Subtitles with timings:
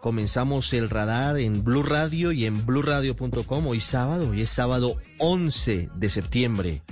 [0.00, 5.90] comenzamos el radar en Blue Radio y en bluradio.com hoy sábado, hoy es sábado 11
[5.94, 6.82] de septiembre.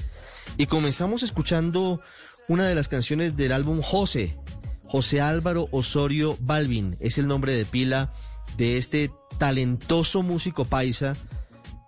[0.57, 2.01] Y comenzamos escuchando
[2.49, 4.37] una de las canciones del álbum José,
[4.85, 8.13] José Álvaro Osorio Balvin, es el nombre de pila
[8.57, 11.17] de este talentoso músico paisa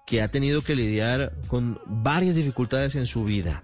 [0.07, 3.63] que ha tenido que lidiar con varias dificultades en su vida.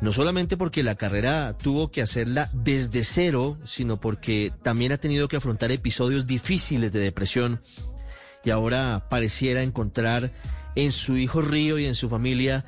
[0.00, 5.26] No solamente porque la carrera tuvo que hacerla desde cero, sino porque también ha tenido
[5.28, 7.60] que afrontar episodios difíciles de depresión
[8.44, 10.30] y ahora pareciera encontrar
[10.76, 12.64] en su hijo Río y en su familia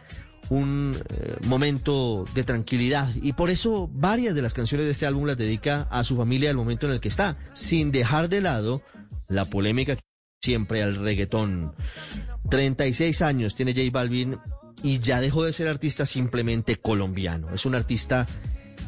[0.49, 5.25] un eh, momento de tranquilidad y por eso varias de las canciones de este álbum
[5.25, 8.83] las dedica a su familia al momento en el que está, sin dejar de lado
[9.29, 9.97] la polémica
[10.43, 11.73] siempre al reggaetón.
[12.51, 14.39] 36 años tiene J Balvin
[14.83, 17.55] y ya dejó de ser artista simplemente colombiano.
[17.55, 18.27] Es un artista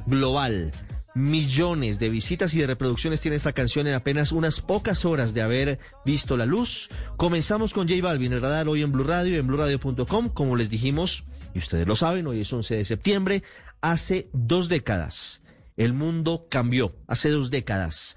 [0.07, 0.73] global.
[1.15, 5.43] Millones de visitas y de reproducciones tiene esta canción en apenas unas pocas horas de
[5.43, 6.89] haber visto la luz.
[7.19, 10.31] Comenzamos con J Balvin, el radar hoy en Blue Radio, en bluradio.com.
[10.31, 13.43] Como les dijimos, y ustedes lo saben, hoy es 11 de septiembre,
[13.83, 15.43] hace dos décadas.
[15.77, 18.17] El mundo cambió, hace dos décadas.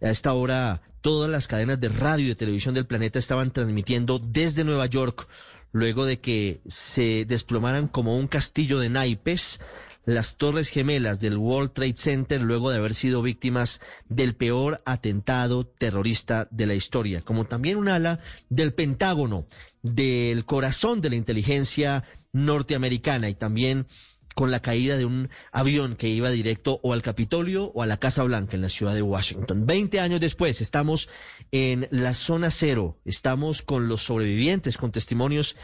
[0.00, 4.18] A esta hora, todas las cadenas de radio y de televisión del planeta estaban transmitiendo
[4.18, 5.28] desde Nueva York
[5.72, 9.60] luego de que se desplomaran como un castillo de naipes
[10.06, 15.66] las torres gemelas del World Trade Center luego de haber sido víctimas del peor atentado
[15.66, 19.46] terrorista de la historia, como también un ala del Pentágono,
[19.82, 23.86] del corazón de la inteligencia norteamericana y también
[24.34, 27.98] con la caída de un avión que iba directo o al Capitolio o a la
[27.98, 29.66] Casa Blanca en la ciudad de Washington.
[29.66, 31.08] Veinte años después estamos
[31.52, 35.56] en la zona cero, estamos con los sobrevivientes, con testimonios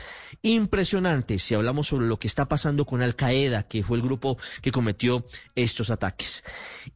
[0.43, 4.39] impresionantes y hablamos sobre lo que está pasando con Al Qaeda, que fue el grupo
[4.63, 6.45] que cometió estos ataques.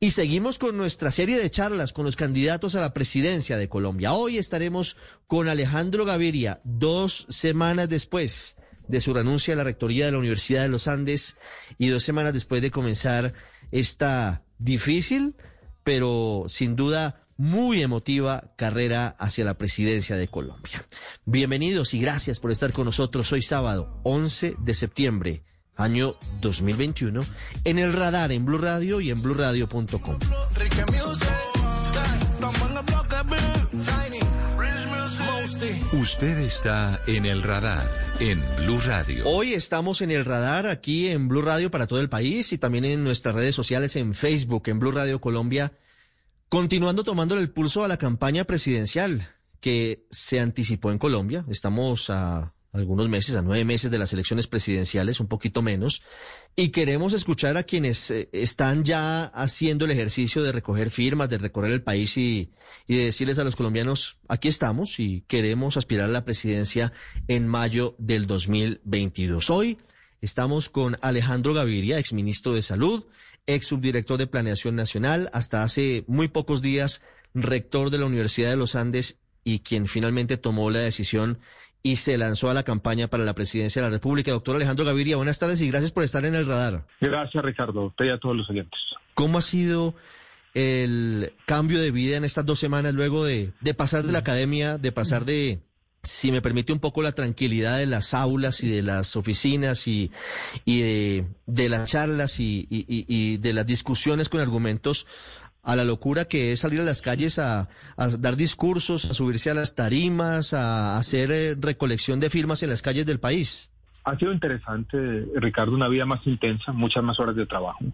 [0.01, 4.13] Y seguimos con nuestra serie de charlas con los candidatos a la presidencia de Colombia.
[4.13, 8.57] Hoy estaremos con Alejandro Gaviria, dos semanas después
[8.91, 11.37] de su renuncia a la rectoría de la Universidad de los Andes
[11.79, 13.35] y dos semanas después de comenzar
[13.71, 15.37] esta difícil,
[15.85, 20.85] pero sin duda muy emotiva carrera hacia la presidencia de Colombia.
[21.25, 25.45] Bienvenidos y gracias por estar con nosotros hoy sábado 11 de septiembre,
[25.77, 27.25] año 2021,
[27.65, 30.19] en el radar en Blue Radio y en bluradio.com.
[36.01, 37.87] Usted está en el radar
[38.21, 39.23] en Blue Radio.
[39.27, 42.87] Hoy estamos en el radar aquí en Blue Radio para todo el país y también
[42.87, 45.75] en nuestras redes sociales en Facebook, en Blue Radio Colombia,
[46.49, 49.29] continuando tomando el pulso a la campaña presidencial
[49.61, 51.45] que se anticipó en Colombia.
[51.51, 56.03] Estamos a algunos meses, a nueve meses de las elecciones presidenciales, un poquito menos,
[56.55, 61.39] y queremos escuchar a quienes eh, están ya haciendo el ejercicio de recoger firmas, de
[61.39, 62.53] recorrer el país y,
[62.87, 66.93] y de decirles a los colombianos, aquí estamos y queremos aspirar a la presidencia
[67.29, 69.51] en mayo del 2022.
[69.51, 69.79] Hoy
[70.21, 73.07] estamos con Alejandro Gaviria, exministro de Salud,
[73.47, 77.03] ex subdirector de Planeación Nacional, hasta hace muy pocos días
[77.35, 81.39] rector de la Universidad de los Andes y quien finalmente tomó la decisión
[81.83, 84.31] y se lanzó a la campaña para la presidencia de la República.
[84.33, 86.87] Doctor Alejandro Gaviria, buenas tardes y gracias por estar en el radar.
[87.01, 88.81] Gracias, Ricardo, usted y a todos los oyentes.
[89.15, 89.95] ¿Cómo ha sido
[90.55, 94.79] el cambio de vida en estas dos semanas luego de, de pasar de la academia,
[94.79, 95.61] de pasar de,
[96.03, 100.11] si me permite un poco la tranquilidad de las aulas y de las oficinas y,
[100.65, 105.07] y de, de las charlas y, y, y de las discusiones con argumentos
[105.71, 107.69] a la locura que es salir a las calles a,
[108.19, 112.83] dar discursos, a subirse a las tarimas, a hacer eh, recolección de firmas en las
[112.83, 113.71] calles del país.
[114.05, 117.85] Ha sido interesante, Ricardo, una vida más intensa, muchas más horas de trabajo,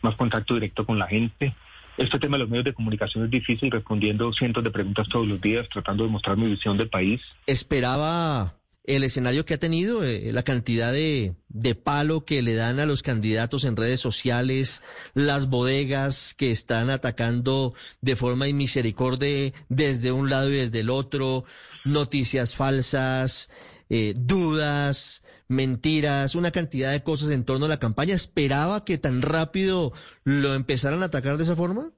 [0.00, 1.54] más contacto directo con la gente.
[1.98, 5.40] Este tema de los medios de comunicación es difícil, respondiendo cientos de preguntas todos los
[5.40, 7.20] días, tratando de mostrar mi visión del país.
[7.46, 8.54] Esperaba
[8.86, 12.86] el escenario que ha tenido, eh, la cantidad de, de, palo que le dan a
[12.86, 14.82] los candidatos en redes sociales,
[15.14, 21.44] las bodegas que están atacando de forma inmisericordia desde un lado y desde el otro,
[21.84, 23.50] noticias falsas,
[23.88, 28.14] eh, dudas, mentiras, una cantidad de cosas en torno a la campaña.
[28.14, 29.92] ¿Esperaba que tan rápido
[30.24, 31.90] lo empezaran a atacar de esa forma?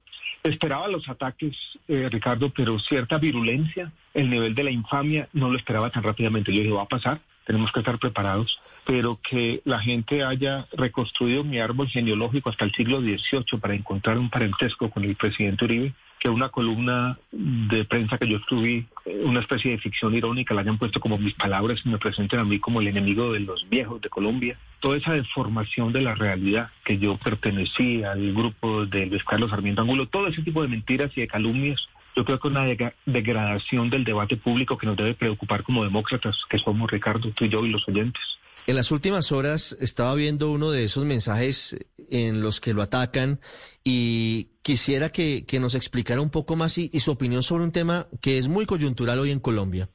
[0.43, 1.55] Esperaba los ataques,
[1.87, 6.53] eh, Ricardo, pero cierta virulencia, el nivel de la infamia, no lo esperaba tan rápidamente.
[6.53, 8.59] Yo dije, va a pasar, tenemos que estar preparados,
[8.89, 14.17] pero que la gente haya reconstruido mi árbol genealógico hasta el siglo XVIII para encontrar
[14.17, 19.21] un parentesco con el presidente Uribe, que una columna de prensa que yo escribí, eh,
[19.25, 22.43] una especie de ficción irónica, la hayan puesto como mis palabras y me presenten a
[22.43, 24.57] mí como el enemigo de los viejos de Colombia.
[24.79, 29.83] Toda esa deformación de la realidad, que yo pertenecí al grupo de Luis Carlos Sarmiento
[29.83, 32.65] Angulo, todo ese tipo de mentiras y de calumnias, Yo creo que una
[33.05, 37.49] degradación del debate público que nos debe preocupar como demócratas, que somos Ricardo, tú y
[37.49, 38.38] yo y los oyentes.
[38.67, 41.75] En las últimas horas estaba viendo uno de esos mensajes
[42.09, 43.39] en los que lo atacan
[43.83, 48.37] y quisiera que, nos explicara un poco más y, su opinión sobre un tema que
[48.37, 49.89] es muy coyuntural hoy en Colombia.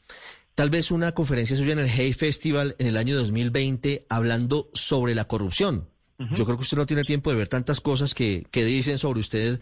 [0.55, 5.15] Tal vez una conferencia suya en el Hey Festival en el año 2020 hablando sobre
[5.15, 5.89] la corrupción.
[6.17, 9.19] Yo creo que usted no tiene tiempo de ver tantas cosas que, que dicen sobre
[9.19, 9.61] usted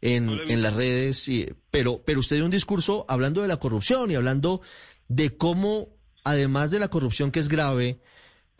[0.00, 4.10] en, en las redes, y, pero, pero usted dio un discurso hablando de la corrupción
[4.10, 4.62] y hablando
[5.08, 5.88] de cómo,
[6.24, 8.00] además de la corrupción que es grave,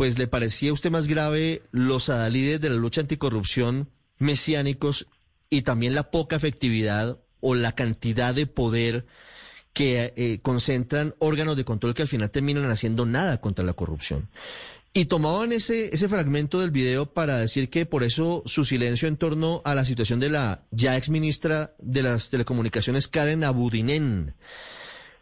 [0.01, 5.09] pues le parecía a usted más grave los adalides de la lucha anticorrupción mesiánicos
[5.51, 9.05] y también la poca efectividad o la cantidad de poder
[9.75, 14.31] que eh, concentran órganos de control que al final terminan haciendo nada contra la corrupción.
[14.95, 19.19] Y tomaban ese, ese fragmento del video para decir que por eso su silencio en
[19.19, 24.35] torno a la situación de la ya ex ministra de las telecomunicaciones, Karen Abudinen.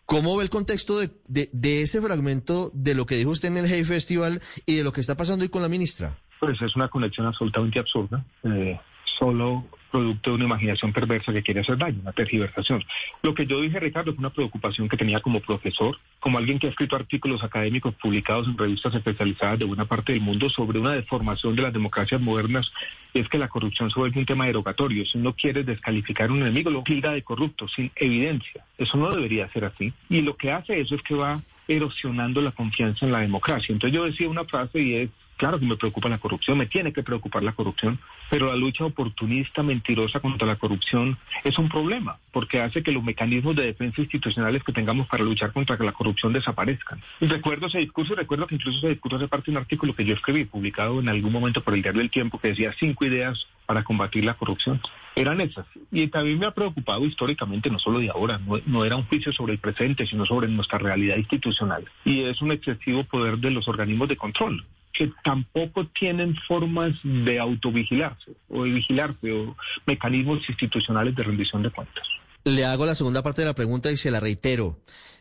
[0.08, 1.10] ¿Cómo ve el contexto de,
[1.52, 4.90] de, ese fragmento de lo que dijo usted en el Hey Festival y de lo
[4.90, 6.16] que está pasando hoy con la ministra?
[6.40, 8.24] Pues es una conexión absolutamente absurda.
[8.42, 8.80] Eh,
[9.18, 12.84] solo producto de una imaginación perversa que quiere hacer daño, una tergiversación.
[13.22, 16.66] Lo que yo dije, Ricardo, fue una preocupación que tenía como profesor, como alguien que
[16.66, 20.92] ha escrito artículos académicos publicados en revistas especializadas de buena parte del mundo sobre una
[20.92, 22.70] deformación de las democracias modernas,
[23.14, 25.06] es que la corrupción se vuelve un tema derogatorio.
[25.06, 28.64] Si uno quiere descalificar a un enemigo, lo tilda de corrupto, sin evidencia.
[28.76, 29.92] Eso no debería ser así.
[30.08, 33.72] Y lo que hace eso es que va erosionando la confianza en la democracia.
[33.72, 36.92] Entonces yo decía una frase y es Claro que me preocupa la corrupción, me tiene
[36.92, 42.18] que preocupar la corrupción, pero la lucha oportunista, mentirosa contra la corrupción es un problema,
[42.32, 46.32] porque hace que los mecanismos de defensa institucionales que tengamos para luchar contra la corrupción
[46.32, 47.00] desaparezcan.
[47.20, 50.04] Y recuerdo ese discurso, recuerdo que incluso ese discurso hace parte de un artículo que
[50.04, 53.46] yo escribí, publicado en algún momento por el Diario del Tiempo, que decía cinco ideas
[53.64, 54.80] para combatir la corrupción.
[55.14, 55.66] Eran esas.
[55.92, 59.52] Y también me ha preocupado históricamente, no solo de ahora, no era un juicio sobre
[59.52, 61.84] el presente, sino sobre nuestra realidad institucional.
[62.04, 67.38] Y es un excesivo poder de los organismos de control que tampoco tienen formas de
[67.38, 69.56] autovigilarse o de vigilarse o
[69.86, 72.06] mecanismos institucionales de rendición de cuentas.
[72.44, 74.80] Le hago la segunda parte de la pregunta y se la reitero,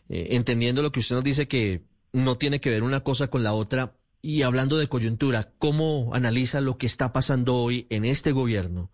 [0.09, 1.83] eh, entendiendo lo que usted nos dice que
[2.13, 6.61] no tiene que ver una cosa con la otra y hablando de coyuntura, ¿cómo analiza
[6.61, 8.91] lo que está pasando hoy en este gobierno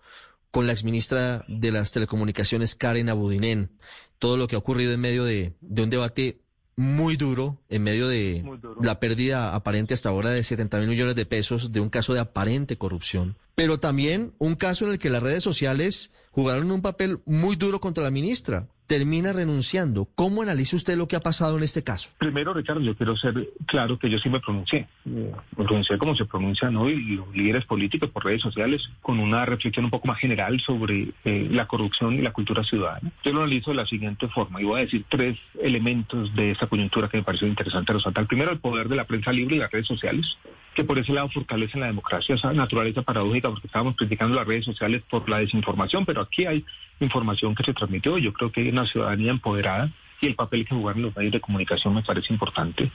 [0.51, 3.71] con la exministra de las Telecomunicaciones, Karen Abudinen?
[4.19, 6.42] Todo lo que ha ocurrido en medio de, de un debate
[6.75, 8.43] muy duro en medio de
[8.81, 12.19] la pérdida aparente hasta ahora de 70 mil millones de pesos de un caso de
[12.19, 17.19] aparente corrupción, pero también un caso en el que las redes sociales jugaron un papel
[17.25, 20.07] muy duro contra la ministra termina renunciando.
[20.15, 22.09] ¿Cómo analiza usted lo que ha pasado en este caso?
[22.17, 24.87] Primero, Ricardo, yo quiero ser claro que yo sí me pronuncié.
[25.05, 29.85] Me pronuncié como se pronuncian hoy los líderes políticos por redes sociales, con una reflexión
[29.85, 33.11] un poco más general sobre eh, la corrupción y la cultura ciudadana.
[33.23, 36.67] Yo lo analizo de la siguiente forma y voy a decir tres elementos de esta
[36.67, 38.27] coyuntura que me pareció interesante resaltar.
[38.27, 40.37] Primero, el poder de la prensa libre y las redes sociales
[40.73, 44.65] que por ese lado fortalecen la democracia, esa naturaleza paradójica, porque estábamos criticando las redes
[44.65, 46.65] sociales por la desinformación, pero aquí hay
[46.99, 48.17] información que se transmitió.
[48.17, 49.91] Yo creo que hay una ciudadanía empoderada
[50.23, 52.89] y el papel que jugaron los medios de comunicación me parece importante.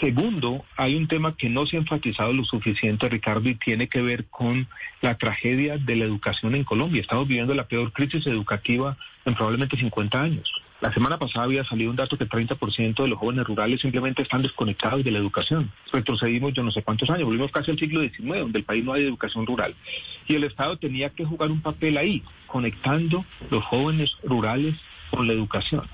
[0.00, 4.02] Segundo, hay un tema que no se ha enfatizado lo suficiente, Ricardo, y tiene que
[4.02, 4.68] ver con
[5.00, 7.00] la tragedia de la educación en Colombia.
[7.00, 10.52] Estamos viviendo la peor crisis educativa en probablemente 50 años.
[10.80, 14.42] La semana pasada había salido un dato que 30% de los jóvenes rurales simplemente están
[14.42, 15.72] desconectados de la educación.
[15.90, 18.92] Retrocedimos yo no sé cuántos años, volvimos casi al siglo XIX, donde el país no
[18.92, 19.74] hay educación rural.
[20.28, 24.74] Y el Estado tenía que jugar un papel ahí, conectando los jóvenes rurales
[25.10, 25.88] con la educación.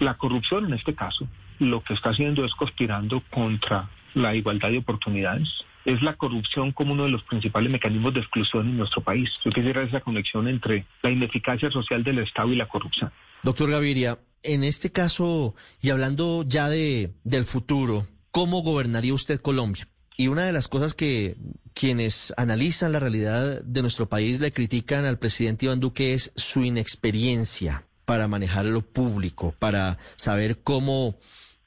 [0.00, 4.78] La corrupción en este caso lo que está haciendo es conspirando contra la igualdad de
[4.78, 5.48] oportunidades.
[5.84, 9.30] Es la corrupción como uno de los principales mecanismos de exclusión en nuestro país.
[9.44, 13.10] Yo quisiera esa conexión entre la ineficacia social del Estado y la corrupción.
[13.42, 19.88] Doctor Gaviria, en este caso, y hablando ya de, del futuro, ¿cómo gobernaría usted Colombia?
[20.16, 21.36] Y una de las cosas que
[21.74, 26.64] quienes analizan la realidad de nuestro país le critican al presidente Iván Duque es su
[26.64, 31.18] inexperiencia para manejar lo público, para saber cómo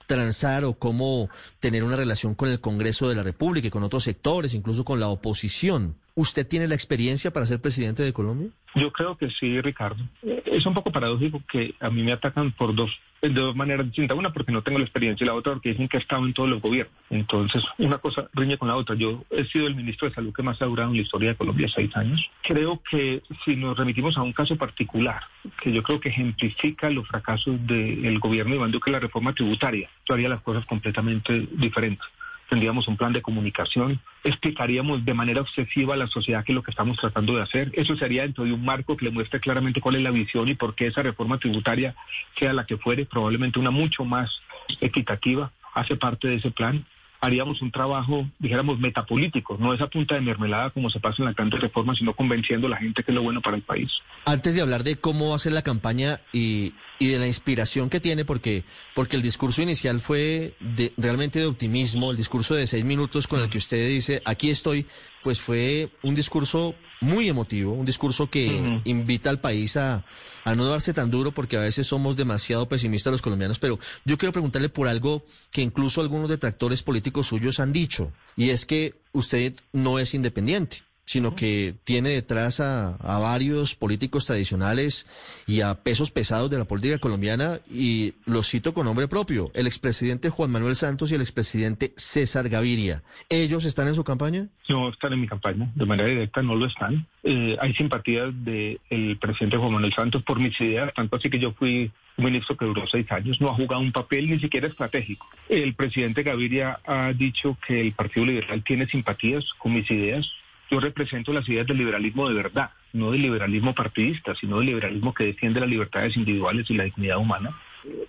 [0.07, 1.29] transar o cómo
[1.60, 5.00] tener una relación con el Congreso de la República y con otros sectores, incluso con
[5.00, 5.98] la oposición.
[6.15, 8.50] ¿Usted tiene la experiencia para ser presidente de Colombia?
[8.74, 10.03] Yo creo que sí, Ricardo.
[10.24, 12.89] Es un poco paradójico que a mí me atacan por dos,
[13.30, 14.18] de dos maneras distintas.
[14.18, 16.34] Una porque no tengo la experiencia y la otra porque dicen que he estado en
[16.34, 16.94] todos los gobiernos.
[17.10, 18.96] Entonces, una cosa riñe con la otra.
[18.96, 21.36] Yo he sido el ministro de Salud que más ha durado en la historia de
[21.36, 22.30] Colombia, seis años.
[22.44, 25.22] Creo que si nos remitimos a un caso particular,
[25.62, 29.90] que yo creo que ejemplifica los fracasos del gobierno de Iván Duque, la reforma tributaria,
[30.06, 32.06] yo haría las cosas completamente diferentes
[32.51, 36.63] tendríamos un plan de comunicación, explicaríamos de manera obsesiva a la sociedad qué es lo
[36.63, 37.72] que estamos tratando de hacer.
[37.75, 40.55] Eso sería dentro de un marco que le muestre claramente cuál es la visión y
[40.55, 41.96] por qué esa reforma tributaria,
[42.38, 44.41] sea la que fuere, probablemente una mucho más
[44.81, 46.86] equitativa, hace parte de ese plan
[47.22, 51.36] haríamos un trabajo, dijéramos, metapolítico, no esa punta de mermelada como se pasa en la
[51.36, 53.92] canta reforma, sino convenciendo a la gente que es lo bueno para el país.
[54.25, 57.90] Antes de hablar de cómo va a ser la campaña y, y de la inspiración
[57.90, 58.63] que tiene, porque,
[58.96, 63.40] porque el discurso inicial fue de, realmente de optimismo, el discurso de seis minutos con
[63.40, 64.88] el que usted dice, aquí estoy,
[65.22, 70.05] pues fue un discurso muy emotivo, un discurso que invita al país a,
[70.43, 74.17] a no darse tan duro porque a veces somos demasiado pesimistas los colombianos, pero yo
[74.17, 79.01] quiero preguntarle por algo que incluso algunos detractores políticos suyos han dicho, y es que
[79.12, 85.05] usted no es independiente sino que tiene detrás a, varios políticos tradicionales
[85.46, 89.67] y a pesos pesados de la política colombiana, y lo cito con nombre propio, el
[89.67, 93.03] expresidente Juan Manuel Santos y el expresidente César Gaviria.
[93.29, 94.48] ¿Ellos están en su campaña?
[94.70, 97.05] No están en mi campaña, de manera directa no lo están.
[97.24, 101.51] Eh, hay simpatías del presidente Juan Manuel Santos por mis ideas, tanto así que yo
[101.51, 105.27] fui un ministro que duró seis años, no ha jugado un papel ni siquiera estratégico.
[105.50, 110.29] El presidente Gaviria ha dicho que el Partido Liberal tiene simpatías con mis ideas,
[110.72, 115.13] yo represento las ideas del liberalismo de verdad, no del liberalismo partidista, sino del liberalismo
[115.13, 117.58] que defiende las libertades individuales y la dignidad humana.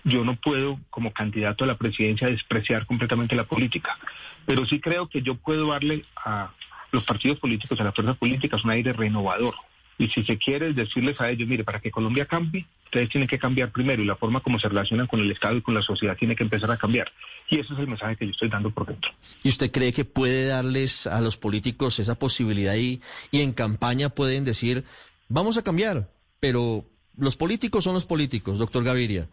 [0.05, 3.97] Yo no puedo, como candidato a la presidencia, despreciar completamente la política,
[4.45, 6.51] pero sí creo que yo puedo darle a
[6.91, 9.55] los partidos políticos, a las fuerzas políticas, un aire renovador,
[10.03, 13.39] y si se quiere decirles a ellos, mire, para que Colombia cambie, ustedes tienen que
[13.39, 16.17] cambiar primero y la forma como se relacionan con el Estado y con la sociedad
[16.17, 17.11] tiene que empezar a cambiar.
[17.49, 19.11] Y ese es el mensaje que yo estoy dando por dentro.
[19.43, 24.09] ¿Y usted cree que puede darles a los políticos esa posibilidad y, y en campaña
[24.09, 24.83] pueden decir,
[25.29, 26.85] vamos a cambiar, pero
[27.17, 29.27] los políticos son los políticos, doctor Gaviria.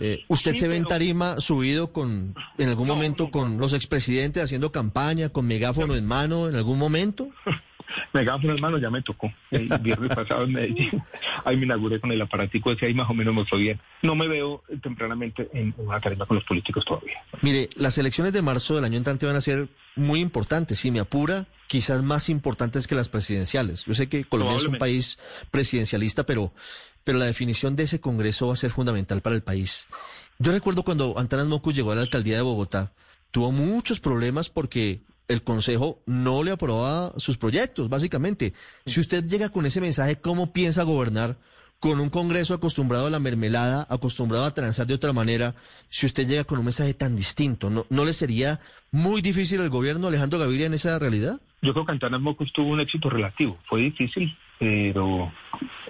[0.00, 4.70] Eh, ¿Usted se ve en tarima subido con, en algún momento con los expresidentes haciendo
[4.70, 7.28] campaña, con megáfono en mano, en algún momento?
[8.12, 9.32] megáfono en mano ya me tocó.
[9.50, 11.02] El viernes pasado en Medellín,
[11.44, 13.80] ahí me inauguré con el aparatico ese, ahí más o menos me fue bien.
[14.02, 17.18] No me veo tempranamente en una tarima con los políticos todavía.
[17.42, 20.78] Mire, las elecciones de marzo del año entrante van a ser muy importantes.
[20.78, 23.84] Si me apura, quizás más importantes que las presidenciales.
[23.84, 25.18] Yo sé que Colombia es un país
[25.50, 26.52] presidencialista, pero,
[27.08, 29.88] pero la definición de ese Congreso va a ser fundamental para el país.
[30.38, 32.92] Yo recuerdo cuando Antanas Mocus llegó a la alcaldía de Bogotá,
[33.30, 38.52] tuvo muchos problemas porque el Consejo no le aprobaba sus proyectos, básicamente.
[38.84, 41.38] Si usted llega con ese mensaje, ¿cómo piensa gobernar
[41.80, 45.54] con un Congreso acostumbrado a la mermelada, acostumbrado a transar de otra manera?
[45.88, 48.60] Si usted llega con un mensaje tan distinto, ¿no, no le sería
[48.90, 51.40] muy difícil al gobierno Alejandro Gaviria en esa realidad?
[51.62, 53.56] Yo creo que Antanas Mocos tuvo un éxito relativo.
[53.66, 55.32] Fue difícil, pero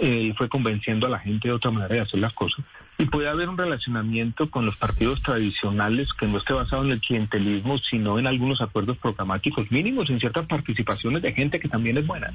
[0.00, 2.64] eh, fue convenciendo a la gente de otra manera de hacer las cosas.
[2.98, 7.00] Y puede haber un relacionamiento con los partidos tradicionales que no esté basado en el
[7.00, 12.06] clientelismo, sino en algunos acuerdos programáticos mínimos, en ciertas participaciones de gente que también es
[12.06, 12.32] buena.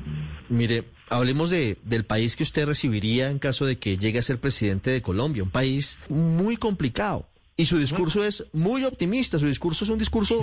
[0.47, 4.39] Mire, hablemos de, del país que usted recibiría en caso de que llegue a ser
[4.39, 9.86] presidente de Colombia, un país muy complicado y su discurso es muy optimista, su discurso
[9.86, 10.41] es un discurso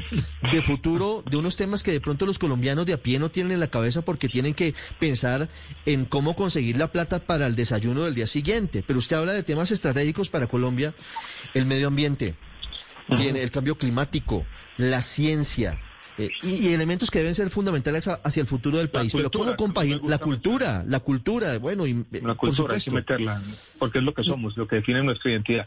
[0.53, 3.53] de futuro, de unos temas que de pronto los colombianos de a pie no tienen
[3.53, 5.49] en la cabeza porque tienen que pensar
[5.87, 8.85] en cómo conseguir la plata para el desayuno del día siguiente.
[8.87, 10.95] Pero usted habla de temas estratégicos para Colombia,
[11.55, 12.37] el medio ambiente,
[13.17, 15.81] tiene el cambio climático, la ciencia,
[16.21, 19.13] eh, y, elementos que deben ser fundamentales hacia el futuro del país.
[19.13, 20.85] Pero ¿cómo compaginar la cultura?
[20.87, 23.43] La cultura, bueno, y, eh, la cultura hay que meterla,
[23.79, 25.67] porque es lo que somos, lo que define nuestra identidad.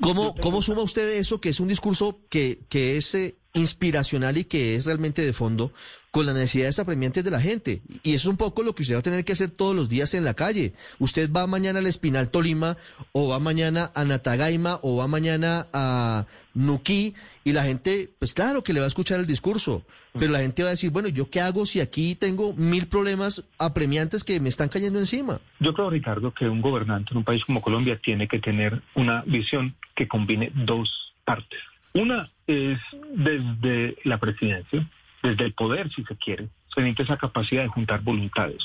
[0.00, 4.44] ¿Cómo, cómo suma usted eso, que es un discurso que, que es eh, inspiracional y
[4.44, 5.72] que es realmente de fondo,
[6.10, 7.82] con las necesidades apremiantes de la gente?
[8.02, 9.88] Y eso es un poco lo que usted va a tener que hacer todos los
[9.88, 10.74] días en la calle.
[10.98, 12.76] Usted va mañana al Espinal Tolima,
[13.12, 17.14] o va mañana a Natagaima, o va mañana a Nuquí,
[17.44, 19.84] y la gente, pues claro que le va a escuchar el discurso,
[20.18, 23.44] pero la gente va a decir, bueno, ¿yo qué hago si aquí tengo mil problemas
[23.58, 25.40] apremiantes que me están cayendo encima?
[25.60, 29.22] Yo creo, Ricardo, que un gobernante en un país como Colombia tiene que tener una
[29.22, 31.60] visión que combine dos partes.
[31.94, 32.78] Una es
[33.14, 34.88] desde la presidencia,
[35.22, 38.62] desde el poder, si se quiere, se necesita esa capacidad de juntar voluntades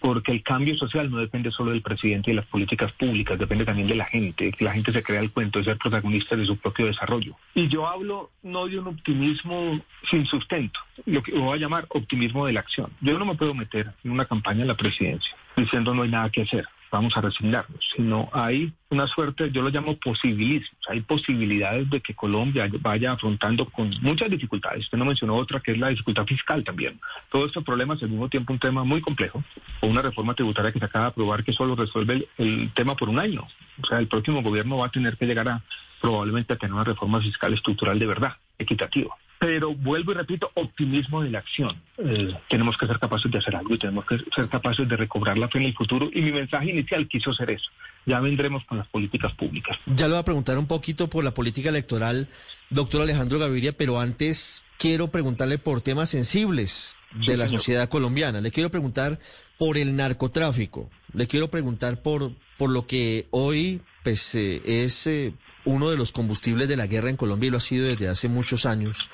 [0.00, 3.66] porque el cambio social no depende solo del presidente y de las políticas públicas, depende
[3.66, 6.46] también de la gente, que la gente se crea el cuento de ser protagonista de
[6.46, 7.36] su propio desarrollo.
[7.54, 9.80] Y yo hablo no de un optimismo
[10.10, 12.90] sin sustento, lo que voy a llamar optimismo de la acción.
[13.00, 16.30] Yo no me puedo meter en una campaña en la presidencia diciendo no hay nada
[16.30, 21.88] que hacer vamos a resignarnos, sino hay una suerte, yo lo llamo posibilismo, hay posibilidades
[21.90, 24.84] de que Colombia vaya afrontando con muchas dificultades.
[24.84, 27.00] Usted no mencionó otra que es la dificultad fiscal también.
[27.30, 29.42] Todos estos problemas al mismo tiempo un tema muy complejo,
[29.80, 33.08] o una reforma tributaria que se acaba de aprobar que solo resuelve el, tema por
[33.08, 33.46] un año.
[33.82, 35.62] O sea, el próximo gobierno va a tener que llegar a
[36.00, 39.14] probablemente a tener una reforma fiscal estructural de verdad, equitativa.
[39.40, 41.80] Pero vuelvo y repito, optimismo de la acción.
[41.96, 45.38] Eh, tenemos que ser capaces de hacer algo y tenemos que ser capaces de recobrar
[45.38, 46.10] la fe en el futuro.
[46.12, 47.70] Y mi mensaje inicial quiso ser eso.
[48.04, 49.78] Ya vendremos con las políticas públicas.
[49.86, 52.28] Ya lo voy a preguntar un poquito por la política electoral,
[52.68, 58.42] doctor Alejandro Gaviria, pero antes quiero preguntarle por temas sensibles de la sociedad colombiana.
[58.42, 59.18] Le quiero preguntar
[59.58, 60.90] por el narcotráfico.
[61.14, 65.32] Le quiero preguntar por, por lo que hoy pues, eh, es eh,
[65.64, 68.28] uno de los combustibles de la guerra en Colombia y lo ha sido desde hace
[68.28, 69.10] muchos años.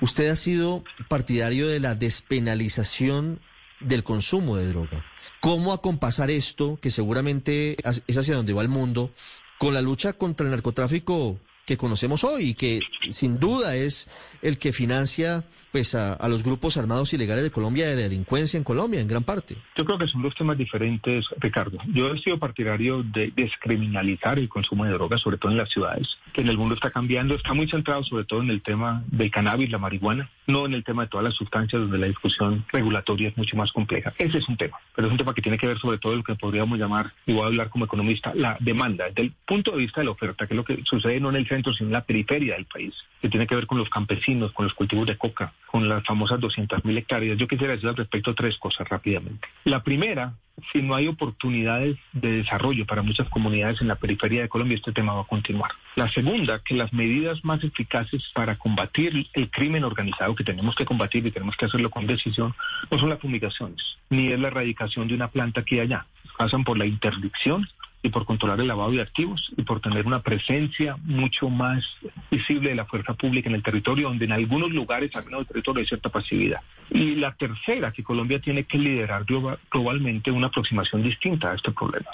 [0.00, 3.40] Usted ha sido partidario de la despenalización
[3.80, 5.04] del consumo de droga.
[5.40, 9.12] ¿Cómo acompasar esto, que seguramente es hacia donde va el mundo,
[9.58, 14.08] con la lucha contra el narcotráfico que conocemos hoy y que sin duda es
[14.40, 18.64] el que financia pues a, a, los grupos armados ilegales de Colombia, de delincuencia en
[18.64, 19.56] Colombia, en gran parte.
[19.76, 21.78] Yo creo que son dos temas diferentes, Ricardo.
[21.92, 26.08] Yo he sido partidario de descriminalizar el consumo de drogas, sobre todo en las ciudades,
[26.32, 29.30] que en el mundo está cambiando, está muy centrado sobre todo en el tema del
[29.30, 33.28] cannabis, la marihuana, no en el tema de todas las sustancias donde la discusión regulatoria
[33.28, 34.12] es mucho más compleja.
[34.18, 36.22] Ese es un tema, pero es un tema que tiene que ver sobre todo lo
[36.22, 39.78] que podríamos llamar, y voy a hablar como economista, la demanda, desde el punto de
[39.78, 41.92] vista de la oferta, que es lo que sucede no en el centro, sino en
[41.92, 45.16] la periferia del país, que tiene que ver con los campesinos, con los cultivos de
[45.16, 47.38] coca, con las famosas 200.000 hectáreas.
[47.38, 49.46] Yo quisiera decir al respecto tres cosas rápidamente.
[49.64, 50.34] La primera,
[50.72, 54.92] si no hay oportunidades de desarrollo para muchas comunidades en la periferia de Colombia, este
[54.92, 55.70] tema va a continuar.
[55.94, 60.86] La segunda, que las medidas más eficaces para combatir el crimen organizado que tenemos que
[60.86, 62.54] combatir y tenemos que hacerlo con decisión,
[62.90, 66.06] no son las fumigaciones, ni es la erradicación de una planta aquí y allá.
[66.38, 67.68] Pasan por la interdicción
[68.02, 71.84] y por controlar el lavado de activos y por tener una presencia mucho más
[72.30, 75.46] visible de la fuerza pública en el territorio, donde en algunos lugares, al menos el
[75.48, 76.60] territorio, hay cierta pasividad.
[76.90, 79.24] Y la tercera, que Colombia tiene que liderar
[79.70, 82.06] globalmente una aproximación distinta a este problema.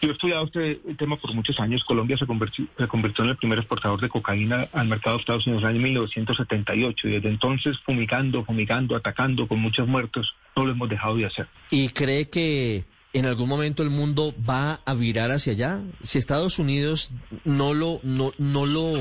[0.00, 1.84] Yo he estudiado este tema por muchos años.
[1.84, 5.46] Colombia se convirtió, se convirtió en el primer exportador de cocaína al mercado de Estados
[5.46, 10.64] Unidos en el año 1978 y desde entonces fumigando, fumigando, atacando con muchos muertos, no
[10.64, 11.46] lo hemos dejado de hacer.
[11.70, 15.80] ¿Y cree que en algún momento el mundo va a virar hacia allá.
[16.02, 17.12] Si Estados Unidos
[17.44, 18.98] no lo, no, no lo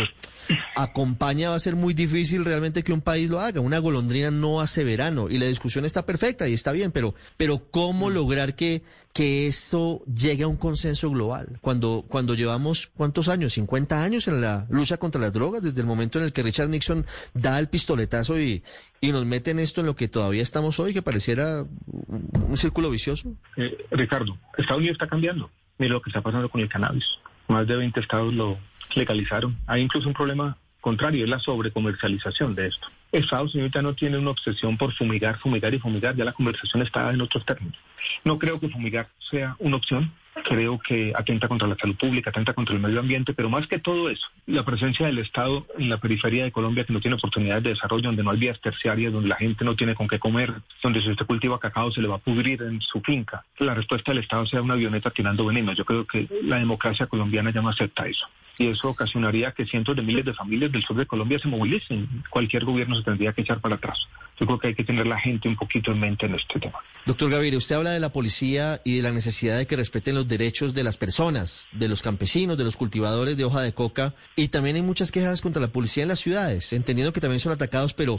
[0.76, 3.62] acompaña, va a ser muy difícil realmente que un país lo haga.
[3.62, 7.64] Una golondrina no hace verano y la discusión está perfecta y está bien, pero, pero
[7.72, 8.14] ¿cómo mm.
[8.14, 8.82] lograr que,
[9.14, 11.60] que eso llegue a un consenso global?
[11.62, 13.54] Cuando, cuando llevamos, ¿cuántos años?
[13.54, 16.70] 50 años en la lucha contra las drogas, desde el momento en el que Richard
[16.70, 18.64] Nixon da el pistoletazo y,
[19.02, 23.36] y nos meten esto en lo que todavía estamos hoy, que pareciera un círculo vicioso.
[23.58, 25.50] Eh, Ricardo, Estados Unidos está cambiando.
[25.78, 27.06] Mira lo que está pasando con el cannabis.
[27.52, 28.58] Más de 20 estados lo
[28.96, 29.58] legalizaron.
[29.68, 32.88] Hay incluso un problema contrario, es la sobrecomercialización de esto.
[33.12, 36.82] Estados Unidos ya no tiene una obsesión por fumigar, fumigar y fumigar, ya la conversación
[36.82, 37.78] está en otros términos.
[38.24, 40.12] No creo que fumigar sea una opción,
[40.46, 43.80] creo que atenta contra la salud pública, atenta contra el medio ambiente, pero más que
[43.80, 47.64] todo eso, la presencia del Estado en la periferia de Colombia que no tiene oportunidades
[47.64, 50.54] de desarrollo, donde no hay vías terciarias, donde la gente no tiene con qué comer,
[50.82, 53.44] donde si usted cultiva cacao se le va a pudrir en su finca.
[53.60, 55.74] La respuesta del Estado sea una avioneta tirando veneno.
[55.74, 58.28] Yo creo que la democracia colombiana ya no acepta eso
[58.62, 62.08] y eso ocasionaría que cientos de miles de familias del sur de Colombia se movilicen.
[62.30, 63.98] Cualquier gobierno se tendría que echar para atrás.
[64.40, 66.80] Yo creo que hay que tener la gente un poquito en mente en este tema.
[67.06, 70.28] Doctor Gaviria, usted habla de la policía y de la necesidad de que respeten los
[70.28, 74.50] derechos de las personas, de los campesinos, de los cultivadores de hoja de coca, y
[74.50, 77.94] también hay muchas quejas contra la policía en las ciudades, entendiendo que también son atacados,
[77.94, 78.18] pero,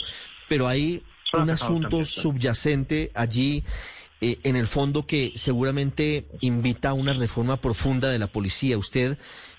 [0.49, 1.03] pero hay
[1.33, 3.65] un asunto subyacente allí
[4.21, 8.79] eh, en el fondo que seguramente invita a una reforma profunda de la policía.
[8.79, 9.19] Usted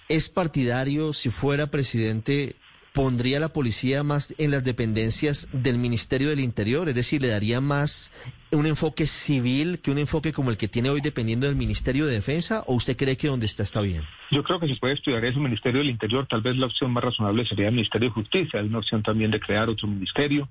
[0.10, 2.56] es partidario, si fuera presidente,
[2.94, 7.60] pondría la policía más en las dependencias del Ministerio del Interior, es decir, le daría
[7.60, 8.12] más
[8.56, 12.14] un enfoque civil que un enfoque como el que tiene hoy dependiendo del Ministerio de
[12.14, 14.04] Defensa, o usted cree que donde está está bien?
[14.32, 17.04] Yo creo que se puede estudiar eso, Ministerio del Interior, tal vez la opción más
[17.04, 20.50] razonable sería el Ministerio de Justicia, hay una opción también de crear otro ministerio.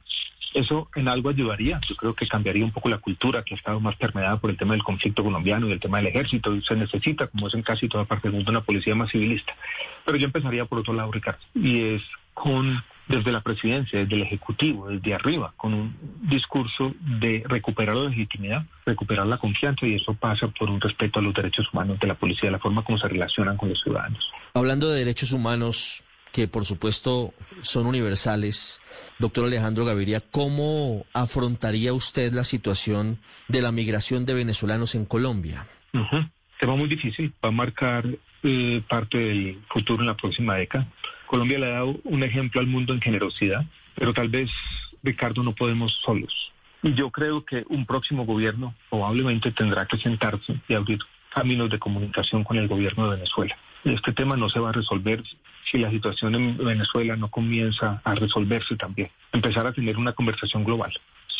[0.54, 3.80] Eso en algo ayudaría, yo creo que cambiaría un poco la cultura que ha estado
[3.80, 7.26] más permeada por el tema del conflicto colombiano y el tema del ejército, se necesita,
[7.28, 9.54] como es en casi toda parte del mundo, una policía más civilista.
[10.04, 12.02] Pero yo empezaría por otro lado, Ricardo, y es
[12.34, 18.08] con desde la presidencia, desde el Ejecutivo, desde arriba, con un discurso de recuperar la
[18.08, 22.06] legitimidad, recuperar la confianza y eso pasa por un respeto a los derechos humanos de
[22.06, 24.30] la policía, la forma como se relacionan con los ciudadanos.
[24.54, 28.80] Hablando de derechos humanos, que por supuesto son universales.
[29.18, 35.66] Doctor Alejandro Gaviria, ¿cómo afrontaría usted la situación de la migración de venezolanos en Colombia?
[36.58, 38.06] Tema muy difícil, va a marcar
[38.42, 40.88] eh, parte del futuro en la próxima década.
[41.32, 43.64] Colombia le ha dado un ejemplo al mundo en generosidad,
[43.94, 44.50] pero tal vez,
[45.02, 46.52] Ricardo, no podemos solos.
[46.82, 50.98] Y yo creo que un próximo gobierno probablemente tendrá que sentarse y abrir
[51.34, 55.22] caminos de comunicación con el gobierno de Venezuela Este tema no se va a resolver
[55.70, 59.08] si la situación en Venezuela no comienza a resolverse también.
[59.32, 60.92] Empezar a tener una conversación global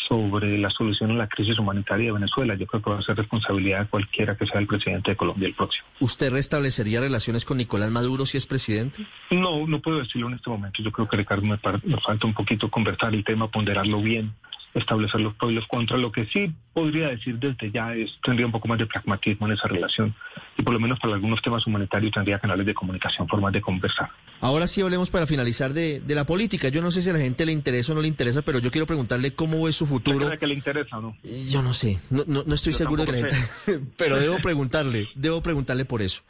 [0.07, 2.55] sobre la solución a la crisis humanitaria de Venezuela.
[2.55, 5.47] Yo creo que va a ser responsabilidad de cualquiera que sea el presidente de Colombia
[5.47, 5.87] el próximo.
[5.99, 9.05] ¿Usted restablecería relaciones con Nicolás Maduro si es presidente?
[9.31, 10.83] No, no puedo decirlo en este momento.
[10.83, 14.33] Yo creo que Ricardo me, me falta un poquito conversar el tema, ponderarlo bien
[14.73, 15.99] establecer los pros y los contras.
[15.99, 19.53] Lo que sí podría decir desde ya es, tendría un poco más de pragmatismo en
[19.53, 20.15] esa relación
[20.57, 24.09] y por lo menos para algunos temas humanitarios tendría canales de comunicación, formas de conversar.
[24.41, 26.69] Ahora sí hablemos para finalizar de, de la política.
[26.69, 28.71] Yo no sé si a la gente le interesa o no le interesa, pero yo
[28.71, 30.27] quiero preguntarle cómo es su futuro.
[30.27, 31.17] ¿Cree que le interesa o no?
[31.49, 33.29] Yo no sé, no, no, no estoy seguro de que la
[33.65, 33.85] gente...
[33.97, 36.23] pero debo preguntarle, debo preguntarle por eso.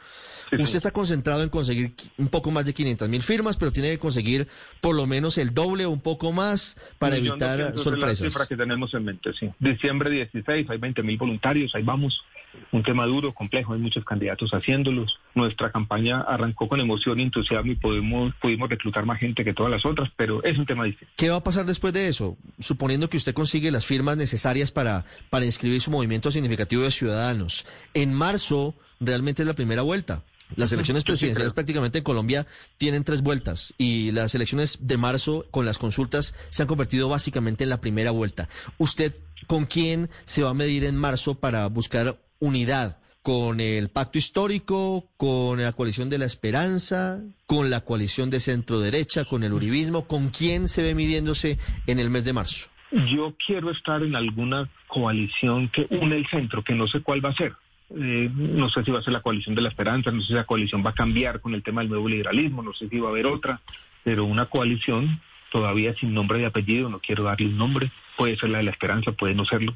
[0.59, 3.99] Usted está concentrado en conseguir un poco más de 500 mil firmas, pero tiene que
[3.99, 4.47] conseguir
[4.81, 8.13] por lo menos el doble o un poco más para evitar sorpresas.
[8.13, 9.49] Es la cifra que tenemos en mente, sí.
[9.59, 12.23] Diciembre 16, hay 20 mil voluntarios, ahí vamos.
[12.71, 15.19] Un tema duro, complejo, hay muchos candidatos haciéndolos.
[15.35, 19.71] Nuestra campaña arrancó con emoción y entusiasmo y pudimos, pudimos reclutar más gente que todas
[19.71, 21.07] las otras, pero es un tema difícil.
[21.15, 22.37] ¿Qué va a pasar después de eso?
[22.59, 27.65] Suponiendo que usted consigue las firmas necesarias para, para inscribir su movimiento significativo de ciudadanos.
[27.93, 30.23] En marzo realmente es la primera vuelta.
[30.55, 32.45] Las elecciones presidenciales prácticamente en Colombia
[32.77, 37.63] tienen tres vueltas y las elecciones de marzo con las consultas se han convertido básicamente
[37.63, 38.49] en la primera vuelta.
[38.77, 39.15] ¿Usted
[39.47, 42.99] con quién se va a medir en marzo para buscar unidad?
[43.21, 45.07] ¿Con el pacto histórico?
[45.15, 47.21] ¿Con la coalición de la esperanza?
[47.45, 49.23] ¿Con la coalición de centro derecha?
[49.23, 50.07] ¿Con el uribismo?
[50.07, 52.69] ¿Con quién se ve midiéndose en el mes de marzo?
[52.91, 57.29] Yo quiero estar en alguna coalición que une el centro, que no sé cuál va
[57.29, 57.53] a ser
[57.95, 60.33] eh, no sé si va a ser la coalición de la esperanza, no sé si
[60.33, 63.09] la coalición va a cambiar con el tema del nuevo liberalismo, no sé si va
[63.09, 63.61] a haber otra,
[64.03, 68.49] pero una coalición todavía sin nombre y apellido, no quiero darle un nombre, puede ser
[68.49, 69.75] la de la esperanza, puede no serlo,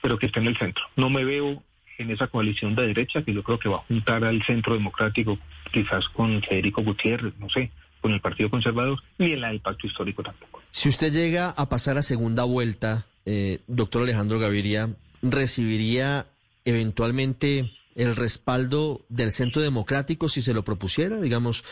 [0.00, 0.84] pero que esté en el centro.
[0.96, 1.62] No me veo
[1.98, 5.38] en esa coalición de derecha que yo creo que va a juntar al centro democrático,
[5.72, 9.86] quizás con Federico Gutiérrez, no sé, con el Partido Conservador, ni en la del Pacto
[9.86, 10.62] Histórico tampoco.
[10.70, 14.90] Si usted llega a pasar a segunda vuelta, eh, doctor Alejandro Gaviria,
[15.22, 16.26] ¿recibiría
[16.64, 21.64] eventualmente el respaldo del centro democrático si se lo propusiera, digamos,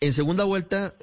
[0.00, 0.94] en segunda vuelta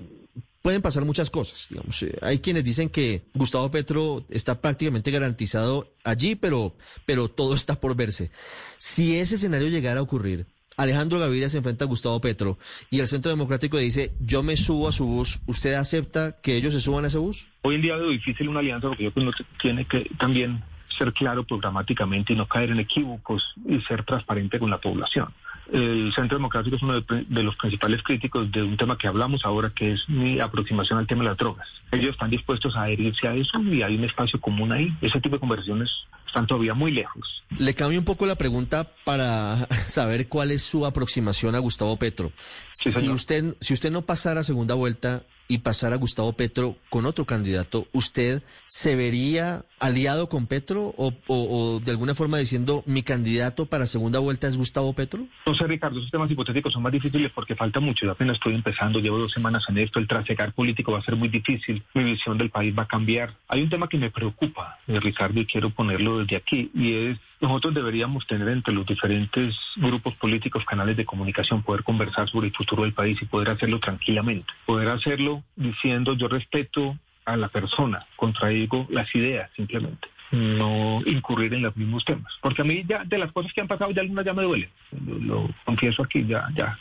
[0.63, 5.93] pueden pasar muchas cosas, digamos, eh, hay quienes dicen que Gustavo Petro está prácticamente garantizado
[6.03, 8.31] allí, pero pero todo está por verse.
[8.79, 12.57] Si ese escenario llegara a ocurrir, Alejandro Gaviria se enfrenta a Gustavo Petro
[12.89, 16.73] y el Centro Democrático dice, yo me subo a su bus, ¿usted acepta que ellos
[16.73, 17.47] se suban a ese bus?
[17.61, 20.63] Hoy en día veo difícil una alianza porque yo creo que tiene que también
[20.97, 25.33] ser claro programáticamente y no caer en equívocos y ser transparente con la población.
[25.71, 29.71] El Centro Democrático es uno de, los principales críticos de un tema que hablamos ahora,
[29.73, 31.67] que es mi aproximación al tema de las drogas.
[31.91, 34.93] Ellos están dispuestos a adherirse a eso y hay un espacio común ahí.
[35.01, 35.89] Ese tipo de conversaciones
[36.27, 37.43] están todavía muy lejos.
[37.57, 39.55] Le cambio un poco la pregunta para
[39.87, 42.33] saber cuál es su aproximación a Gustavo Petro.
[42.73, 47.05] si usted si usted no pasara a segunda vuelta, y pasar a Gustavo Petro con
[47.05, 53.65] otro candidato, ¿usted se vería aliado con Petro o, de alguna forma diciendo mi candidato
[53.65, 55.27] para segunda vuelta es Gustavo Petro?
[55.45, 58.05] No sé, Ricardo, esos temas hipotéticos son más difíciles porque falta mucho.
[58.05, 61.17] Yo apenas estoy empezando, llevo dos semanas en esto, el trasegar político va a ser
[61.17, 63.35] muy difícil, mi visión del país va a cambiar.
[63.49, 67.19] Hay un tema que me preocupa, eh, Ricardo, y quiero ponerlo desde aquí, y es
[67.41, 72.53] nosotros deberíamos tener entre los diferentes grupos políticos canales de comunicación, poder conversar sobre el
[72.53, 74.53] futuro del país y poder hacerlo tranquilamente.
[74.65, 81.61] Poder hacerlo diciendo yo respeto a la persona, contraigo las ideas simplemente no incurrir en
[81.61, 82.31] los mismos temas.
[82.41, 84.69] Porque a mí ya de las cosas que han pasado ya algunas ya me duelen.
[85.05, 86.79] Lo, confieso aquí, ya, ya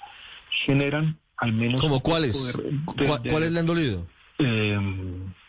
[0.64, 1.80] generan al menos...
[1.80, 2.56] ¿Como cuáles?
[3.28, 4.06] ¿Cuáles le han dolido?
[4.38, 4.78] Eh,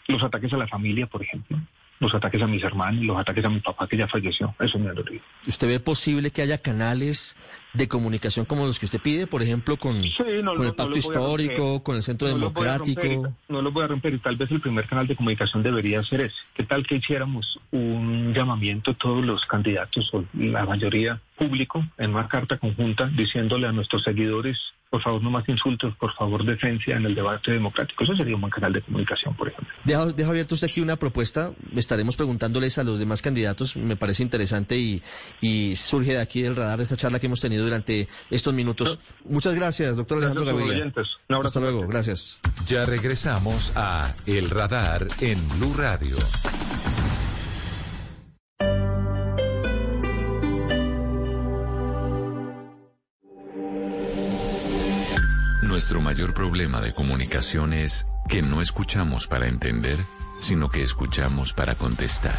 [0.08, 1.60] los ataques a la familia, por ejemplo
[2.02, 4.54] los ataques a mis hermanos, los ataques a mi papá que ya falleció.
[4.60, 5.24] Eso me ha dolido.
[5.48, 7.38] ¿Usted ve posible que haya canales
[7.74, 12.04] de comunicación como los que usted pide, por ejemplo, con, el pacto histórico, con el
[12.04, 13.34] centro democrático?
[13.48, 16.22] no lo voy a romper y tal vez el primer canal de comunicación debería ser
[16.22, 16.36] ese.
[16.56, 22.12] ¿Qué tal que hiciéramos un llamamiento a todos los candidatos o la mayoría público en
[22.12, 24.60] una carta conjunta diciéndole a nuestros seguidores,
[24.92, 28.04] por favor, no más insultos, por favor, defensa en el debate democrático.
[28.04, 29.74] Eso sería un buen canal de comunicación, por ejemplo.
[29.86, 31.54] Deja, deja abierto usted aquí una propuesta.
[31.76, 33.78] Estaremos preguntándoles a los demás candidatos.
[33.78, 35.02] Me parece interesante y,
[35.40, 39.00] y surge de aquí del radar de esa charla que hemos tenido durante estos minutos.
[39.26, 40.94] Muchas gracias, doctor Alejandro Gaviria.
[41.44, 42.40] Hasta luego, gracias.
[42.68, 46.18] Ya regresamos a El Radar en Blue Radio.
[55.64, 59.98] Nuestro mayor problema de comunicación es que no escuchamos para entender,
[60.38, 62.38] sino que escuchamos para contestar.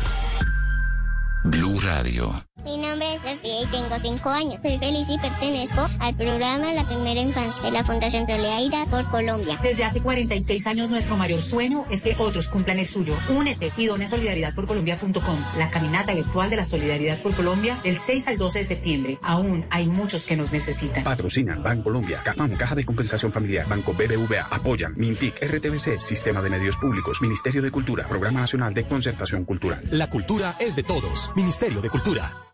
[1.44, 2.44] Blue Radio.
[2.64, 4.60] Mi nombre es tengo cinco años.
[4.62, 9.58] Soy feliz y pertenezco al programa La Primera Infancia de la Fundación Realidad por Colombia.
[9.62, 13.16] Desde hace 46 años nuestro mayor sueño es que otros cumplan el suyo.
[13.28, 18.38] Únete y dona solidaridadporcolombia.com, la caminata virtual de la solidaridad por Colombia del 6 al
[18.38, 19.18] 12 de septiembre.
[19.22, 21.04] Aún hay muchos que nos necesitan.
[21.04, 26.50] Patrocinan Banco Colombia, CAFAM, Caja de Compensación Familiar, Banco BBVA, apoyan Mintic, RTBC, Sistema de
[26.50, 29.82] Medios Públicos, Ministerio de Cultura, Programa Nacional de Concertación Cultural.
[29.90, 31.30] La cultura es de todos.
[31.36, 32.52] Ministerio de Cultura.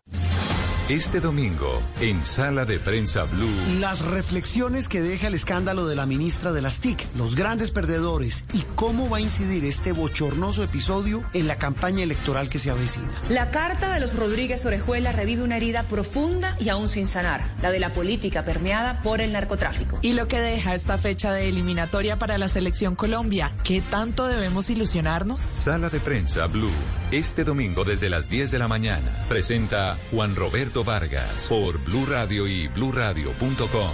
[0.89, 3.47] Este domingo, en Sala de Prensa Blue.
[3.79, 8.43] Las reflexiones que deja el escándalo de la ministra de las TIC, los grandes perdedores
[8.53, 13.11] y cómo va a incidir este bochornoso episodio en la campaña electoral que se avecina.
[13.29, 17.69] La carta de los Rodríguez Orejuela revive una herida profunda y aún sin sanar, la
[17.69, 19.99] de la política permeada por el narcotráfico.
[20.01, 24.71] Y lo que deja esta fecha de eliminatoria para la selección Colombia, ¿qué tanto debemos
[24.71, 25.39] ilusionarnos?
[25.39, 26.73] Sala de Prensa Blue,
[27.11, 32.47] este domingo desde las 10 de la mañana, presenta Juan Roberto Vargas por Blue Radio
[32.47, 33.91] y bluradio.com.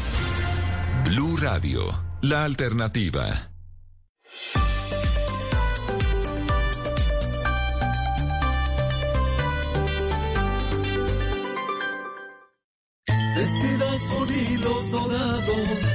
[1.04, 3.52] Blue Radio, la alternativa.
[13.36, 15.95] Vestida con hilos dorados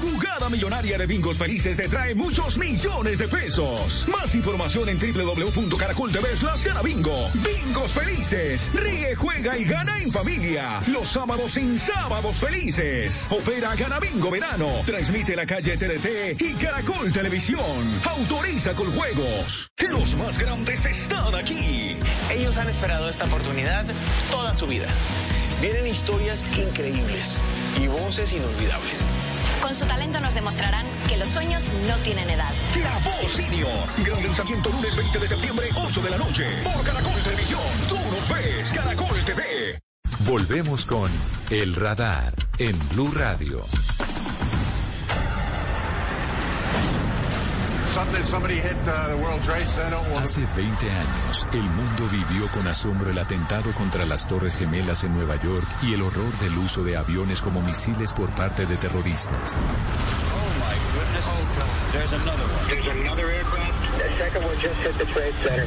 [0.00, 4.06] Jugada millonaria de Bingos Felices te trae muchos millones de pesos.
[4.08, 7.28] Más información en www.caracol.tv slash bingo.
[7.34, 8.70] Bingos Felices.
[8.74, 10.80] Ríe, juega y gana en familia.
[10.86, 13.26] Los sábados sin sábados felices.
[13.30, 14.68] Opera Gana Bingo Verano.
[14.84, 17.60] Transmite la calle TDT y Caracol Televisión.
[18.04, 19.70] Autoriza con juegos.
[19.90, 21.96] Los más grandes están aquí.
[22.30, 23.86] Ellos han esperado esta oportunidad
[24.30, 24.88] toda su vida.
[25.60, 27.40] Vienen historias increíbles
[27.80, 29.06] y voces inolvidables.
[29.62, 32.52] Con su talento nos demostrarán que los sueños no tienen edad.
[32.82, 33.70] La Voz Senior.
[34.04, 36.46] Gran lanzamiento lunes 20 de septiembre, 8 de la noche.
[36.62, 37.60] Por Caracol Televisión.
[37.88, 38.72] Tú nos ves.
[38.72, 39.80] Caracol TV.
[40.20, 41.10] Volvemos con
[41.50, 43.64] El Radar en Blue Radio.
[50.18, 55.14] Hace 20 años, el mundo vivió con asombro el atentado contra las Torres Gemelas en
[55.14, 59.62] Nueva York y el horror del uso de aviones como misiles por parte de terroristas.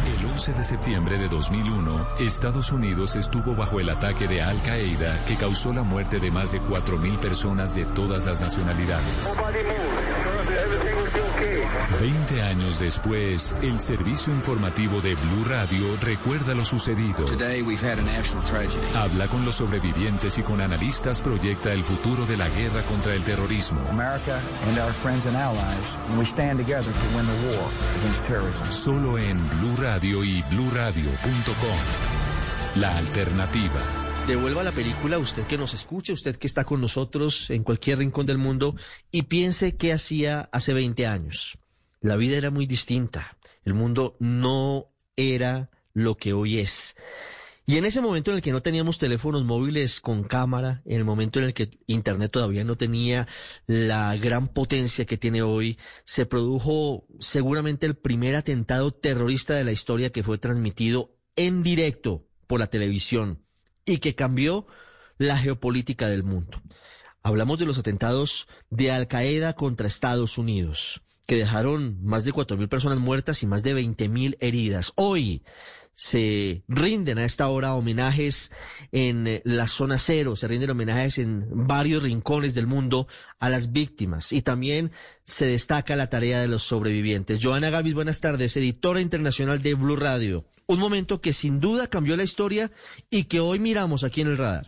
[0.06, 5.26] El 11 de septiembre de 2001, Estados Unidos estuvo bajo el ataque de Al Qaeda
[5.26, 9.36] que causó la muerte de más de 4.000 personas de todas las nacionalidades.
[11.98, 17.26] Veinte años después, el servicio informativo de Blue Radio recuerda lo sucedido.
[18.96, 23.24] Habla con los sobrevivientes y con analistas proyecta el futuro de la guerra contra el
[23.24, 23.82] terrorismo.
[28.70, 31.78] Solo en Blue Radio y bluradio.com.
[32.76, 33.84] La alternativa.
[34.26, 38.26] Devuelva la película usted que nos escuche, usted que está con nosotros en cualquier rincón
[38.26, 38.76] del mundo
[39.12, 41.58] y piense qué hacía hace 20 años.
[42.02, 43.38] La vida era muy distinta.
[43.64, 46.96] El mundo no era lo que hoy es.
[47.66, 51.06] Y en ese momento en el que no teníamos teléfonos móviles con cámara, en el
[51.06, 53.28] momento en el que Internet todavía no tenía
[53.68, 59.72] la gran potencia que tiene hoy, se produjo seguramente el primer atentado terrorista de la
[59.72, 63.44] historia que fue transmitido en directo por la televisión
[63.86, 64.66] y que cambió
[65.18, 66.64] la geopolítica del mundo.
[67.22, 72.68] Hablamos de los atentados de Al Qaeda contra Estados Unidos que dejaron más de 4.000
[72.70, 74.94] personas muertas y más de 20.000 heridas.
[74.96, 75.44] Hoy
[75.94, 78.52] se rinden a esta hora homenajes
[78.92, 83.74] en eh, la zona cero, se rinden homenajes en varios rincones del mundo a las
[83.74, 84.92] víctimas y también
[85.24, 87.40] se destaca la tarea de los sobrevivientes.
[87.44, 90.46] Joana Gavis, buenas tardes, editora internacional de Blue Radio.
[90.66, 92.72] Un momento que sin duda cambió la historia
[93.12, 94.66] y que hoy miramos aquí en el radar.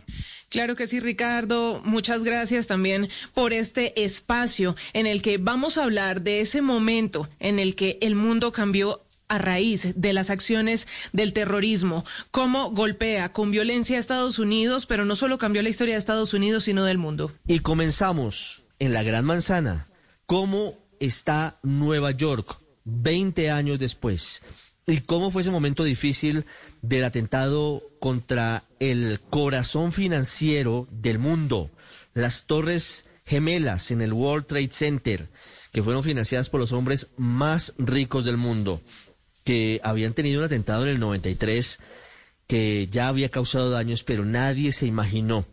[0.52, 1.80] Claro que sí, Ricardo.
[1.82, 7.26] Muchas gracias también por este espacio en el que vamos a hablar de ese momento
[7.40, 13.32] en el que el mundo cambió a raíz de las acciones del terrorismo, cómo golpea
[13.32, 16.84] con violencia a Estados Unidos, pero no solo cambió la historia de Estados Unidos, sino
[16.84, 17.32] del mundo.
[17.46, 19.86] Y comenzamos en la Gran Manzana.
[20.26, 24.42] ¿Cómo está Nueva York 20 años después?
[24.86, 26.44] ¿Y cómo fue ese momento difícil
[26.80, 31.70] del atentado contra el corazón financiero del mundo,
[32.14, 35.28] las Torres gemelas en el World Trade Center,
[35.72, 38.82] que fueron financiadas por los hombres más ricos del mundo,
[39.44, 41.78] que habían tenido un atentado en el 93
[42.48, 45.46] que ya había causado daños, pero nadie se imaginó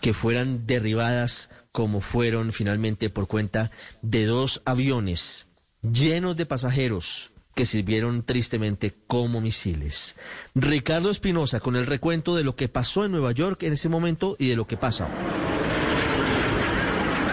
[0.00, 3.70] que fueran derribadas como fueron finalmente por cuenta
[4.02, 5.46] de dos aviones
[5.82, 10.16] llenos de pasajeros que sirvieron tristemente como misiles.
[10.54, 14.36] Ricardo Espinosa con el recuento de lo que pasó en Nueva York en ese momento
[14.38, 15.08] y de lo que pasa.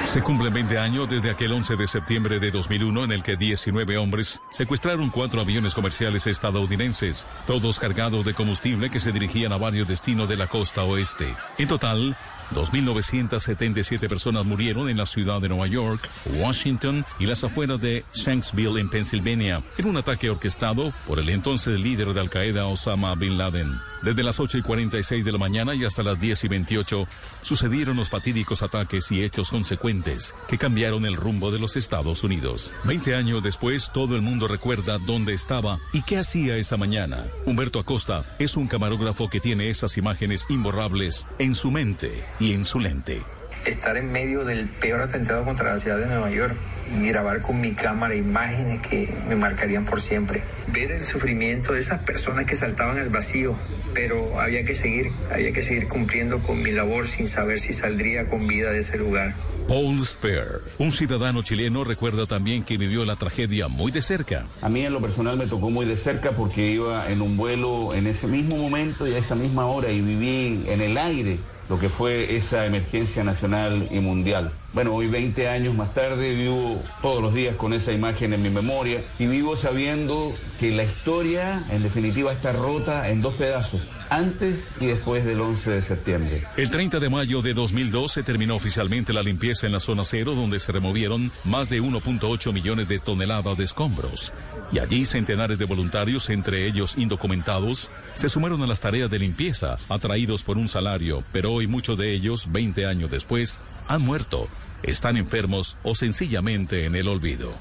[0.03, 3.97] Se cumplen 20 años desde aquel 11 de septiembre de 2001 en el que 19
[3.97, 9.87] hombres secuestraron cuatro aviones comerciales estadounidenses, todos cargados de combustible que se dirigían a varios
[9.87, 11.33] destinos de la costa oeste.
[11.57, 12.17] En total,
[12.53, 18.79] 2.977 personas murieron en la ciudad de Nueva York, Washington y las afueras de Shanksville
[18.79, 23.37] en Pensilvania, en un ataque orquestado por el entonces líder de Al Qaeda Osama Bin
[23.37, 23.79] Laden.
[24.01, 27.07] Desde las 8 y 46 de la mañana y hasta las 10 y 28
[27.43, 32.73] sucedieron los fatídicos ataques y hechos consecuentes que cambiaron el rumbo de los Estados Unidos.
[32.83, 37.27] Veinte años después, todo el mundo recuerda dónde estaba y qué hacía esa mañana.
[37.45, 42.65] Humberto Acosta es un camarógrafo que tiene esas imágenes imborrables en su mente y en
[42.65, 43.21] su lente
[43.65, 46.55] estar en medio del peor atentado contra la ciudad de Nueva York
[46.99, 50.43] y grabar con mi cámara imágenes que me marcarían por siempre.
[50.67, 53.55] Ver el sufrimiento de esas personas que saltaban al vacío,
[53.93, 58.27] pero había que seguir, había que seguir cumpliendo con mi labor sin saber si saldría
[58.27, 59.35] con vida de ese lugar.
[59.67, 64.47] Paul Spare, un ciudadano chileno, recuerda también que vivió la tragedia muy de cerca.
[64.61, 67.93] A mí en lo personal me tocó muy de cerca porque iba en un vuelo
[67.93, 71.39] en ese mismo momento y a esa misma hora y viví en el aire
[71.71, 74.51] lo que fue esa emergencia nacional y mundial.
[74.73, 78.49] Bueno, hoy 20 años más tarde vivo todos los días con esa imagen en mi
[78.49, 83.79] memoria y vivo sabiendo que la historia en definitiva está rota en dos pedazos
[84.11, 86.43] antes y después del 11 de septiembre.
[86.57, 90.35] El 30 de mayo de 2002 se terminó oficialmente la limpieza en la zona cero,
[90.35, 94.33] donde se removieron más de 1.8 millones de toneladas de escombros.
[94.73, 99.77] Y allí centenares de voluntarios, entre ellos indocumentados, se sumaron a las tareas de limpieza,
[99.87, 104.49] atraídos por un salario, pero hoy muchos de ellos, 20 años después, han muerto,
[104.83, 107.51] están enfermos o sencillamente en el olvido.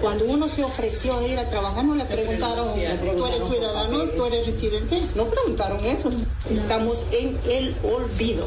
[0.00, 4.04] Cuando uno se ofreció a ir a trabajar, no le preguntaron, ¿tú eres ciudadano?
[4.10, 5.00] ¿Tú eres residente?
[5.14, 6.10] No preguntaron eso.
[6.50, 8.46] Estamos en el olvido.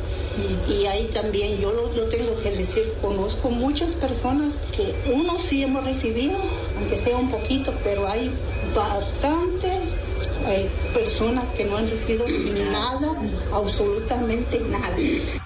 [0.68, 5.84] Y, ahí también yo lo, tengo que decir, conozco muchas personas que uno sí hemos
[5.84, 6.38] recibido,
[6.78, 8.32] aunque sea un poquito, pero hay
[8.76, 9.72] bastante
[10.46, 12.26] hay personas que no han recibido
[12.72, 13.14] nada,
[13.54, 14.96] absolutamente nada.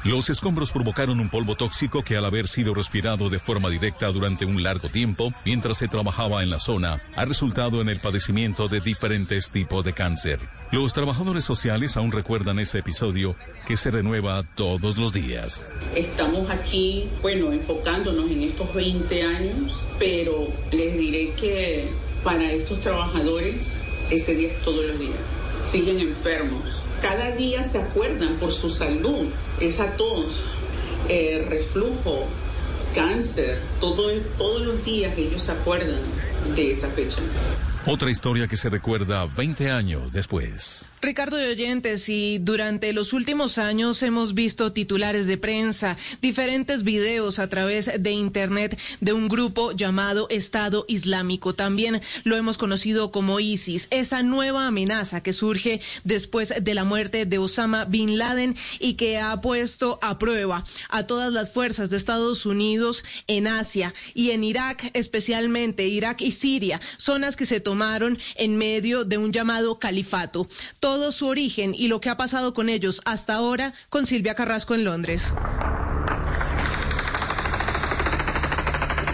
[0.04, 4.46] Los escombros provocaron un polvo tóxico que al haber sido respirado de forma directa durante
[4.46, 8.82] un largo tiempo, mientras se trabajaba en la zona, ha resultado en el padecimiento de
[8.82, 10.40] diferentes tipos de cáncer.
[10.72, 13.36] Los trabajadores sociales aún recuerdan ese episodio
[13.68, 15.70] que se renueva todos los días.
[15.96, 21.90] Estamos aquí, bueno, enfocándonos en estos 20 años, pero les diré que
[22.24, 23.78] para estos trabajadores
[24.10, 25.18] ese día es todos los días.
[25.64, 26.64] Siguen enfermos.
[27.02, 29.28] Cada día se acuerdan por su salud,
[29.60, 30.44] esa tos,
[31.10, 32.28] eh, reflujo,
[32.96, 36.00] cáncer, todo, todos los días ellos se acuerdan
[36.56, 37.18] de esa fecha.
[37.86, 40.86] Otra historia que se recuerda 20 años después.
[41.04, 47.40] Ricardo de Oyentes, y durante los últimos años hemos visto titulares de prensa, diferentes videos
[47.40, 51.56] a través de Internet de un grupo llamado Estado Islámico.
[51.56, 57.26] También lo hemos conocido como ISIS, esa nueva amenaza que surge después de la muerte
[57.26, 61.98] de Osama Bin Laden y que ha puesto a prueba a todas las fuerzas de
[61.98, 68.18] Estados Unidos en Asia y en Irak, especialmente Irak y Siria, zonas que se tomaron
[68.36, 70.48] en medio de un llamado califato
[71.12, 74.84] su origen y lo que ha pasado con ellos hasta ahora con Silvia Carrasco en
[74.84, 75.34] Londres.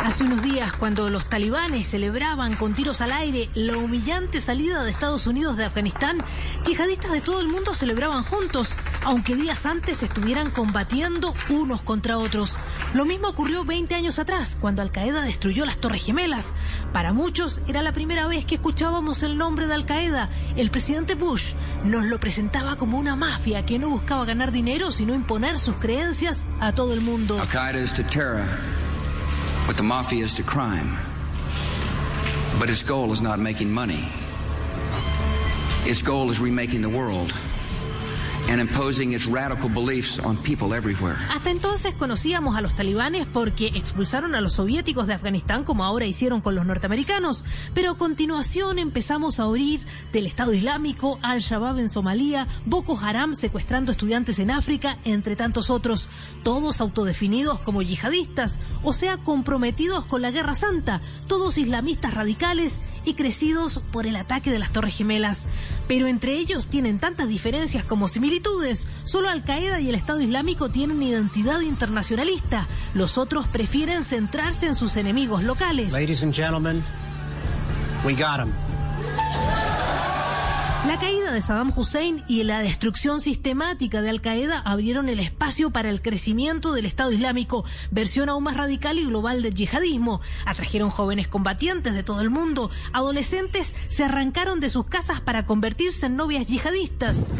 [0.10, 4.89] Hace unos días, cuando los talibanes celebraban con tiros al aire la humillante salida de
[4.89, 6.17] Estados Unidos de Afganistán,
[6.65, 8.74] yihadistas de todo el mundo celebraban juntos,
[9.06, 12.58] aunque días antes estuvieran combatiendo unos contra otros.
[12.95, 16.56] Lo mismo ocurrió 20 años atrás, cuando Al Qaeda destruyó las Torres Gemelas.
[16.91, 20.32] Para muchos era la primera vez que escuchábamos el nombre de Al Qaeda.
[20.56, 21.54] El presidente Bush
[21.86, 26.48] nos lo presentaba como una mafia que no buscaba ganar dinero, sino imponer sus creencias
[26.60, 27.39] a todo el mundo.
[27.39, 28.78] Al Qaeda terror.
[29.66, 30.97] What the mafia is to crime.
[32.60, 34.12] But its goal is not making money.
[35.86, 37.34] Its goal is remaking the world.
[38.49, 41.15] And imposing its radical beliefs on people everywhere.
[41.29, 46.07] Hasta entonces conocíamos a los talibanes porque expulsaron a los soviéticos de Afganistán como ahora
[46.07, 49.81] hicieron con los norteamericanos, pero a continuación empezamos a oír
[50.11, 56.09] del Estado Islámico, Al-Shabaab en Somalia, Boko Haram secuestrando estudiantes en África, entre tantos otros,
[56.43, 63.13] todos autodefinidos como yihadistas, o sea, comprometidos con la Guerra Santa, todos islamistas radicales y
[63.13, 65.45] crecidos por el ataque de las Torres Gemelas.
[65.87, 68.38] Pero entre ellos tienen tantas diferencias como similitudes.
[69.03, 72.67] Solo Al-Qaeda y el Estado Islámico tienen identidad internacionalista.
[72.93, 75.93] Los otros prefieren centrarse en sus enemigos locales.
[75.93, 76.83] Ladies and gentlemen,
[78.05, 78.68] we got em.
[80.89, 85.69] La caída de Saddam Hussein y la destrucción sistemática de Al Qaeda abrieron el espacio
[85.69, 90.19] para el crecimiento del Estado Islámico, versión aún más radical y global del yihadismo.
[90.47, 92.71] Atrajeron jóvenes combatientes de todo el mundo.
[92.91, 97.33] Adolescentes se arrancaron de sus casas para convertirse en novias yihadistas.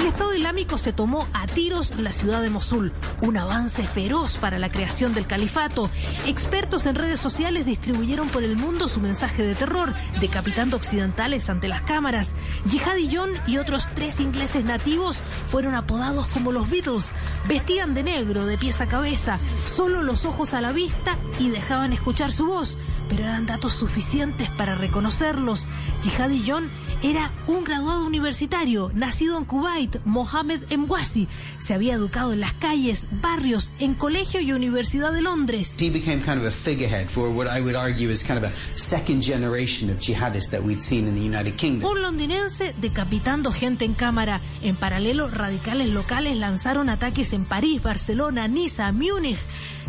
[0.00, 2.90] El Estado Islámico se tomó a tiros la ciudad de Mosul,
[3.20, 5.90] un avance feroz para la creación del califato.
[6.26, 11.68] Expertos en redes sociales distribuyeron por el mundo su mensaje de terror, decapitando occidentales ante
[11.68, 12.34] las cámaras.
[12.66, 15.20] Jihadi John y otros tres ingleses nativos
[15.50, 17.12] fueron apodados como los Beatles.
[17.46, 21.92] Vestían de negro de pies a cabeza, solo los ojos a la vista y dejaban
[21.92, 22.78] escuchar su voz
[23.10, 25.66] pero eran datos suficientes para reconocerlos.
[26.02, 26.70] Jihadi John
[27.02, 31.28] era un graduado universitario, nacido en Kuwait, Mohamed Emwasi.
[31.58, 35.76] Se había educado en las calles, barrios, en colegio y universidad de Londres.
[35.78, 38.52] He became kind of a figurehead for what I would argue is kind of a
[38.76, 41.90] second generation of jihadists that we'd seen in the United Kingdom.
[41.90, 44.40] Un londinense decapitando gente en cámara.
[44.62, 49.38] En paralelo, radicales locales lanzaron ataques en París, Barcelona, Niza, Múnich.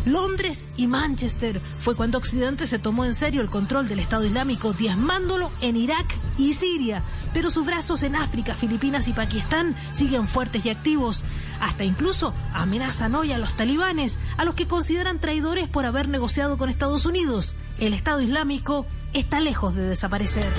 [0.04, 4.72] Londres y Manchester fue cuando Occidente se tomó en serio el control del Estado Islámico,
[4.72, 7.02] diezmándolo en Irak y Siria.
[7.32, 11.24] Pero sus brazos en África, Filipinas y Pakistán siguen fuertes y activos.
[11.60, 16.58] Hasta incluso amenazan hoy a los talibanes, a los que consideran traidores por haber negociado
[16.58, 17.56] con Estados Unidos.
[17.78, 20.50] El Estado Islámico está lejos de desaparecer.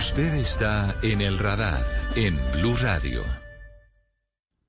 [0.00, 1.84] Usted está en el radar
[2.16, 3.22] en Blue Radio.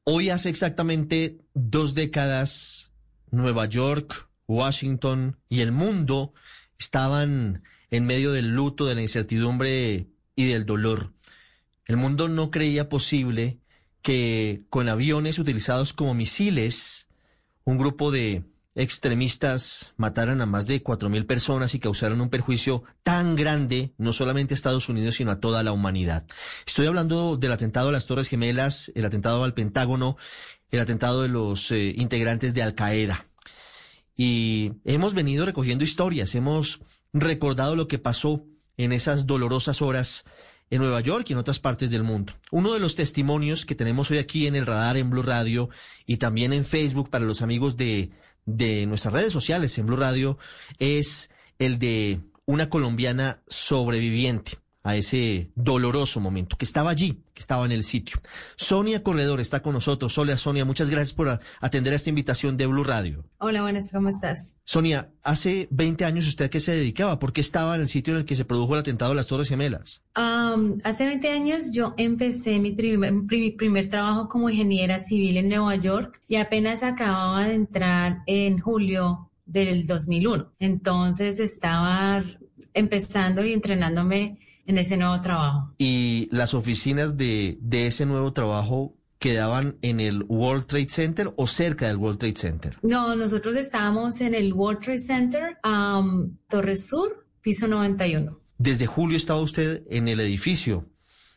[0.04, 2.92] Hoy hace exactamente dos décadas,
[3.32, 6.34] Nueva York, Washington y el mundo
[6.78, 11.14] estaban en medio del luto, de la incertidumbre y del dolor.
[11.86, 13.62] El mundo no creía posible
[14.02, 17.08] que con aviones utilizados como misiles,
[17.64, 23.36] un grupo de extremistas mataran a más de 4.000 personas y causaran un perjuicio tan
[23.36, 26.26] grande, no solamente a Estados Unidos, sino a toda la humanidad.
[26.66, 30.18] Estoy hablando del atentado a las Torres Gemelas, el atentado al Pentágono,
[30.70, 33.28] el atentado de los eh, integrantes de Al Qaeda.
[34.16, 36.80] Y hemos venido recogiendo historias, hemos
[37.12, 38.46] recordado lo que pasó
[38.78, 40.24] en esas dolorosas horas
[40.70, 42.34] en Nueva York y en otras partes del mundo.
[42.50, 45.70] Uno de los testimonios que tenemos hoy aquí en el radar en Blue Radio
[46.06, 48.12] y también en Facebook para los amigos de
[48.46, 50.38] de nuestras redes sociales en Blue Radio
[50.80, 51.30] es
[51.60, 57.72] el de una colombiana sobreviviente a ese doloroso momento, que estaba allí, que estaba en
[57.72, 58.18] el sitio.
[58.56, 60.18] Sonia Corredor está con nosotros.
[60.18, 63.24] Hola Sonia, muchas gracias por atender a esta invitación de Blue Radio.
[63.38, 64.56] Hola, buenas, ¿cómo estás?
[64.64, 68.14] Sonia, hace 20 años usted a qué se dedicaba, ¿por qué estaba en el sitio
[68.14, 70.02] en el que se produjo el atentado de las Torres Gemelas?
[70.14, 76.36] hace 20 años yo empecé mi primer trabajo como ingeniera civil en Nueva York y
[76.36, 80.54] apenas acababa de entrar en julio del 2001.
[80.60, 82.24] Entonces estaba
[82.74, 84.38] empezando y entrenándome
[84.72, 85.74] en ese nuevo trabajo.
[85.78, 91.46] ¿Y las oficinas de, de ese nuevo trabajo quedaban en el World Trade Center o
[91.46, 92.78] cerca del World Trade Center?
[92.82, 98.40] No, nosotros estábamos en el World Trade Center, um, Torre Sur, piso 91.
[98.58, 100.88] Desde julio estaba usted en el edificio.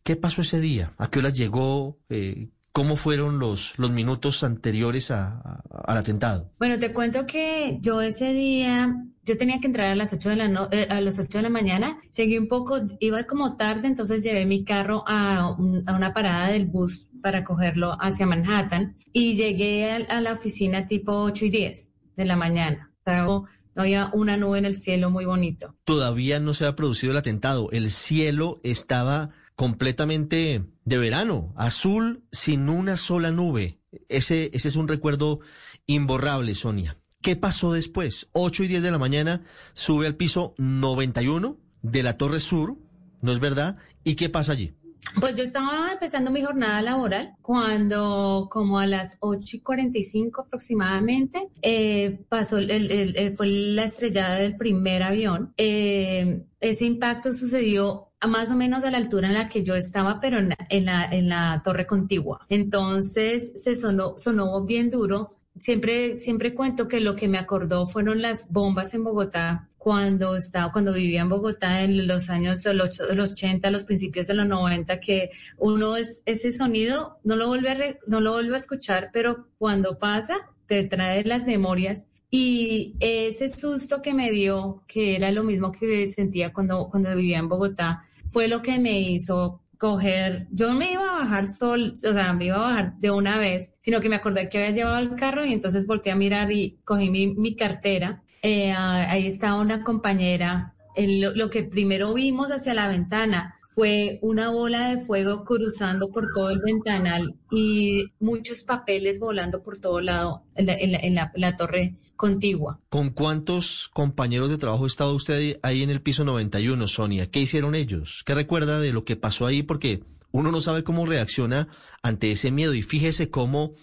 [0.02, 0.94] ¿Qué pasó ese día?
[0.98, 1.98] ¿A qué horas llegó?
[2.08, 6.50] Eh, ¿Cómo fueron los, los minutos anteriores a, al atentado?
[6.58, 10.36] Bueno, te cuento que yo ese día, yo tenía que entrar a las 8 de
[10.36, 14.24] la, eh, a las 8 de la mañana, llegué un poco, iba como tarde, entonces
[14.24, 15.54] llevé mi carro a,
[15.86, 20.88] a una parada del bus para cogerlo hacia Manhattan y llegué a, a, la oficina
[20.88, 22.90] tipo 8 y 10 de la mañana.
[23.28, 23.46] O
[23.76, 25.76] había una nube en el cielo muy bonito.
[25.84, 32.68] Todavía no se ha producido el atentado, el cielo estaba completamente de verano, azul sin
[32.68, 33.78] una sola nube.
[34.08, 35.40] Ese, ese es un recuerdo
[35.86, 36.98] imborrable, Sonia.
[37.22, 38.28] ¿Qué pasó después?
[38.32, 39.42] 8 y 10 de la mañana
[39.72, 42.76] sube al piso 91 de la Torre Sur,
[43.22, 43.78] ¿no es verdad?
[44.02, 44.74] ¿Y qué pasa allí?
[45.20, 51.48] Pues yo estaba empezando mi jornada laboral cuando, como a las 8 y 45 aproximadamente,
[51.62, 55.54] eh, pasó el, fue la estrellada del primer avión.
[55.56, 60.20] Eh, ese impacto sucedió más o menos a la altura en la que yo estaba,
[60.20, 62.44] pero en la, en la, torre contigua.
[62.48, 65.36] Entonces se sonó, sonó bien duro.
[65.58, 70.72] Siempre, siempre cuento que lo que me acordó fueron las bombas en Bogotá cuando estaba,
[70.72, 74.98] cuando vivía en Bogotá en los años de los 80, los principios de los 90,
[74.98, 79.48] que uno es ese sonido no lo vuelve a no lo vuelve a escuchar, pero
[79.58, 85.44] cuando pasa te trae las memorias y ese susto que me dio, que era lo
[85.44, 90.74] mismo que sentía cuando cuando vivía en Bogotá, fue lo que me hizo coger, yo
[90.74, 94.00] me iba a bajar sol, o sea, me iba a bajar de una vez, sino
[94.00, 97.10] que me acordé que había llevado el carro y entonces volteé a mirar y cogí
[97.10, 100.74] mi, cartera eh, ahí estaba una compañera.
[100.96, 106.50] lo, que primero vimos hacia la ventana fue una bola de fuego cruzando por todo
[106.50, 112.80] el ventanal y muchos papeles volando por todo lado en la, torre contigua.
[112.88, 117.30] ¿Con cuántos compañeros de trabajo estaba usted ahí en el piso 91, Sonia?
[117.30, 118.22] ¿Qué hicieron ellos?
[118.24, 119.64] ¿Qué recuerda de lo que pasó ahí?
[119.64, 121.66] Porque uno no sabe cómo reacciona
[122.00, 123.74] ante ese miedo y fíjese cómo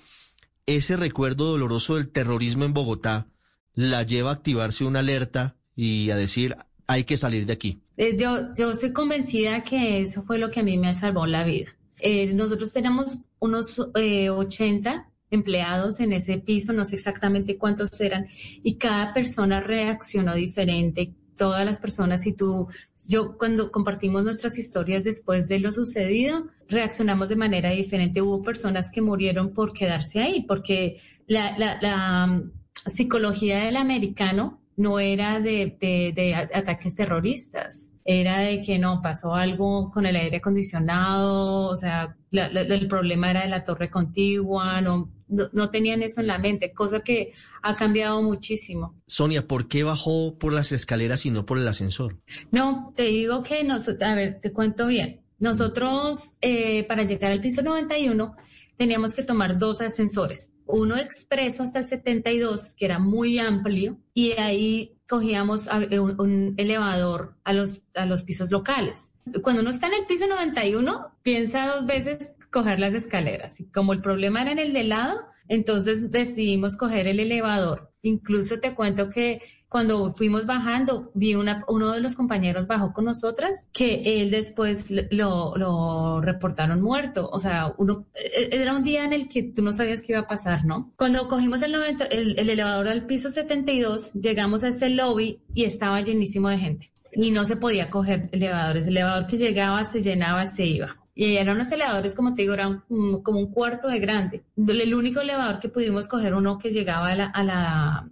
[0.66, 3.28] ese recuerdo doloroso del terrorismo en Bogotá
[3.74, 6.56] la lleva a activarse una alerta y a decir,
[6.88, 7.82] hay que salir de aquí?
[7.98, 11.44] Eh, yo, yo estoy convencida que eso fue lo que a mí me salvó la
[11.44, 11.76] vida.
[12.00, 18.28] Eh, nosotros tenemos unos 80 eh, empleados en ese piso, no sé exactamente cuántos eran,
[18.64, 21.14] y cada persona reaccionó diferente.
[21.38, 22.68] Todas las personas, y tú,
[23.08, 28.22] yo cuando compartimos nuestras historias después de lo sucedido, reaccionamos de manera diferente.
[28.22, 32.44] Hubo personas que murieron por quedarse ahí, porque la, la, la
[32.86, 40.08] psicología del americano no era de, ataques terroristas, era de que no pasó algo con
[40.08, 46.02] el aire acondicionado, o sea, el problema era de la torre contigua, no, no, tenían
[46.02, 48.96] eso en la mente, cosa que ha cambiado muchísimo.
[49.06, 52.18] Sonia, ¿por qué bajó por las escaleras y no por el ascensor?
[52.52, 55.22] No, te digo que nosotros, a ver, te cuento bien.
[55.38, 58.36] Nosotros, eh, para llegar al piso 91,
[58.82, 64.32] teníamos que tomar dos ascensores, uno expreso hasta el 72, que era muy amplio, y
[64.32, 69.14] ahí cogíamos eh, un, elevador a los, a los pisos locales.
[69.44, 73.60] Cuando uno está en el piso 91, piensa dos veces coger las escaleras.
[73.60, 77.91] Y como el problema era en el de lado, entonces decidimos coger el elevador.
[78.04, 79.42] Incluso te cuento que
[79.72, 84.92] cuando fuimos bajando, vi una, uno de los compañeros bajó con nosotras, que él después
[85.12, 87.30] lo, lo reportaron muerto.
[87.32, 90.22] O sea, uno, e, era un día en el que tú no sabías qué iba
[90.22, 90.92] a pasar, ¿no?
[90.98, 95.64] Cuando cogimos el, 90, el, el elevador al piso 72, llegamos a ese lobby y
[95.64, 96.92] estaba llenísimo de gente.
[97.14, 98.88] Y no se podía coger elevadores.
[98.88, 101.01] El elevador que llegaba se llenaba, se iba.
[101.14, 104.44] Y eran unos elevadores, como te digo, eran como un cuarto de grande.
[104.56, 108.08] El único elevador que pudimos coger, uno que llegaba a la, a la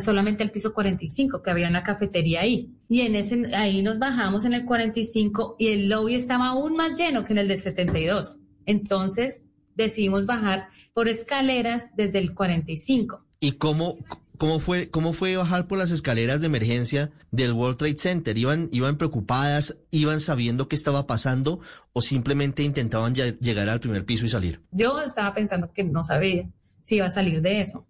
[0.00, 2.70] solamente al piso 45, que había una cafetería ahí.
[2.88, 6.98] Y en ese, ahí nos bajamos en el 45 y el lobby estaba aún más
[6.98, 8.36] lleno que en el del 72.
[8.64, 9.44] Entonces
[9.74, 13.22] decidimos bajar por escaleras desde el 45.
[13.38, 13.98] ¿Y cómo,
[14.38, 18.36] cómo fue, cómo fue bajar por las escaleras de emergencia del World Trade Center?
[18.36, 21.60] ¿Iban, iban preocupadas, iban sabiendo qué estaba pasando
[21.92, 24.60] o simplemente intentaban llegar al primer piso y salir?
[24.70, 26.48] Yo estaba pensando que no sabía
[26.84, 27.86] si iba a salir de eso.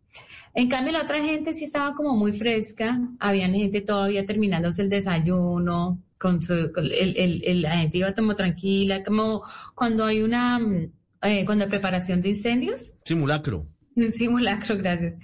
[0.54, 4.88] En cambio, la otra gente sí estaba como muy fresca, había gente todavía terminándose el
[4.88, 9.42] desayuno, con su, el, la gente iba como tranquila, como
[9.74, 10.58] cuando hay una,
[11.22, 12.94] eh, cuando hay preparación de incendios.
[13.04, 13.66] Simulacro.
[14.06, 15.14] Un simulacro, gracias.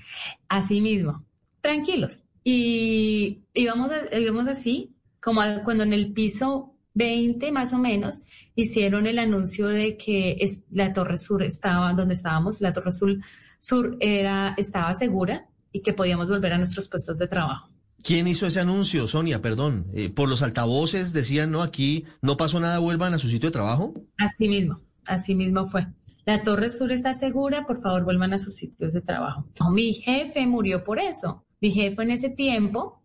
[0.49, 1.25] Así mismo,
[1.61, 2.23] tranquilos.
[2.43, 8.21] Y íbamos, íbamos así, como cuando en el piso 20 más o menos,
[8.55, 10.39] hicieron el anuncio de que
[10.71, 13.19] la Torre Sur estaba, donde estábamos, la Torre Sur
[13.61, 17.71] Sur era, estaba segura y que podíamos volver a nuestros puestos de trabajo.
[18.03, 19.41] ¿Quién hizo ese anuncio, Sonia?
[19.41, 19.87] Perdón.
[19.95, 23.53] Eh, ¿Por los altavoces decían, no, aquí no pasó nada, vuelvan a su sitio de
[23.53, 23.95] trabajo?
[24.19, 25.87] Así mismo, así mismo fue.
[26.25, 29.47] La Torre Sur está segura, por favor, vuelvan a sus sitios de trabajo.
[29.71, 31.45] mi jefe murió por eso.
[31.61, 33.03] Mi jefe en ese tiempo,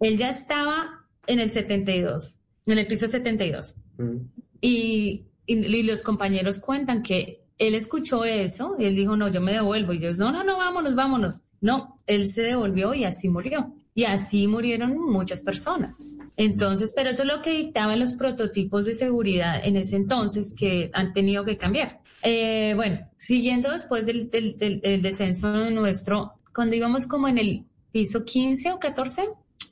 [0.00, 3.76] él ya estaba en el 72, en el piso 72.
[3.98, 4.16] Mm.
[4.60, 9.52] y, y los compañeros cuentan que él escuchó eso y él dijo, no, yo me
[9.52, 9.92] devuelvo.
[9.92, 11.40] Y yo, no, no, no, vámonos, vámonos.
[11.60, 13.74] No, él se devolvió y así murió.
[13.94, 16.16] Y así murieron muchas personas.
[16.36, 20.90] Entonces, pero eso es lo que dictaban los prototipos de seguridad en ese entonces que
[20.94, 22.00] han tenido que cambiar.
[22.22, 28.72] Eh, bueno, siguiendo después del, del, descenso nuestro, cuando íbamos como en el piso 15
[28.72, 29.28] o 14,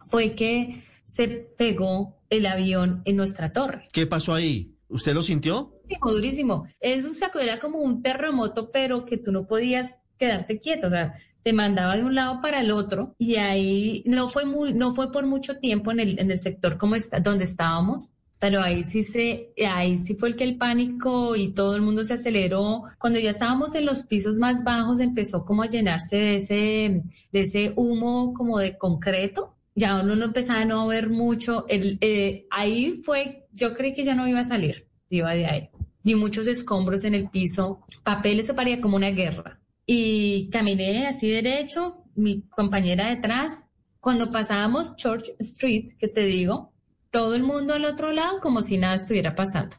[0.07, 3.89] fue que se pegó el avión en nuestra torre.
[3.93, 4.75] ¿Qué pasó ahí?
[4.89, 5.75] ¿Usted lo sintió?
[5.89, 6.66] durísimo, durísimo.
[6.81, 7.09] Eso
[7.41, 11.14] era como un terremoto, pero que tú no podías quedarte quieto, o sea,
[11.49, 15.11] te mandaba de un lado para el otro y ahí no fue muy, no fue
[15.11, 19.03] por mucho tiempo en el, en el sector como está, donde estábamos, pero ahí sí
[19.03, 22.83] se, ahí sí fue el que el pánico y todo el mundo se aceleró.
[22.99, 27.41] Cuando ya estábamos en los pisos más bajos, empezó como a llenarse de ese, de
[27.41, 29.55] ese humo como de concreto.
[29.75, 31.65] Ya uno no empezaba a no ver mucho.
[31.67, 35.71] El, eh, ahí fue, yo creí que ya no iba a salir, iba de ahí.
[36.05, 39.58] Y muchos escombros en el piso, papeles, eso parecía como una guerra.
[39.91, 43.64] Y caminé así derecho, mi compañera detrás.
[44.01, 46.74] Cuando pasábamos Church Street, que te digo,
[47.11, 49.76] todo el mundo al otro lado como si nada estuviera pasando.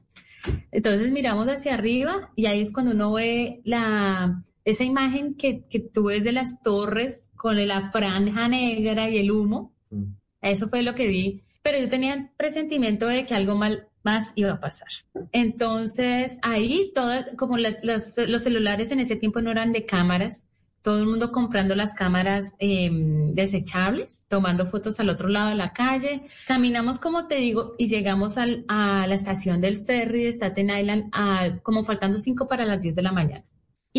[0.72, 5.80] Entonces miramos hacia arriba y ahí es cuando uno ve la, esa imagen que, que
[5.80, 9.76] tú ves de las torres con la franja negra y el humo.
[9.92, 10.14] Mm.
[10.42, 11.44] Eso fue lo que vi.
[11.62, 14.88] Pero yo tenía presentimiento de que algo mal, más iba a pasar.
[15.32, 20.46] Entonces ahí todas, como las, los celulares en ese tiempo no eran de cámaras,
[20.82, 25.74] todo el mundo comprando las cámaras em, desechables, tomando fotos al otro lado de la
[25.74, 26.22] calle.
[26.48, 31.10] Caminamos, como te digo, y llegamos al, a la estación del ferry de Staten Island
[31.12, 33.44] a, como faltando cinco para las 10 de la mañana.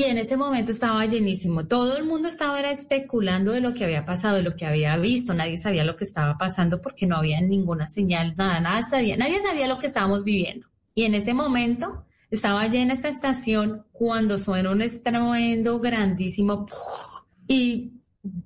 [0.00, 1.66] Y en ese momento estaba llenísimo.
[1.66, 5.34] Todo el mundo estaba especulando de lo que había pasado, de lo que había visto.
[5.34, 9.18] Nadie sabía lo que estaba pasando porque no había ninguna señal, nada, nada sabía.
[9.18, 10.68] Nadie sabía lo que estábamos viviendo.
[10.94, 16.64] Y en ese momento estaba llena esta estación cuando suena un estruendo grandísimo
[17.46, 17.92] y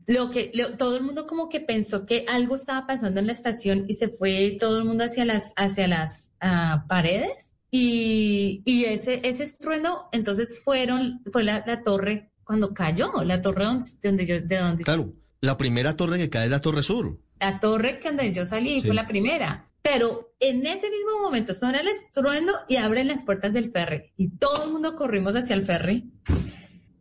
[0.08, 3.84] lo que todo el mundo como que pensó que algo estaba pasando en la estación
[3.86, 9.20] y se fue todo el mundo hacia las hacia las ah, paredes y, y, ese
[9.24, 13.64] ese estruendo entonces fueron fue la, torre cuando cayó la torre
[14.02, 17.58] donde, yo de donde claro la primera torre que cae es la torre sur la
[17.58, 21.88] torre que donde yo salí fue la primera pero en ese mismo momento suena el
[21.88, 24.14] estruendo y abren las puertas del ferry.
[24.16, 26.10] Y todo el mundo corrimos hacia el ferry.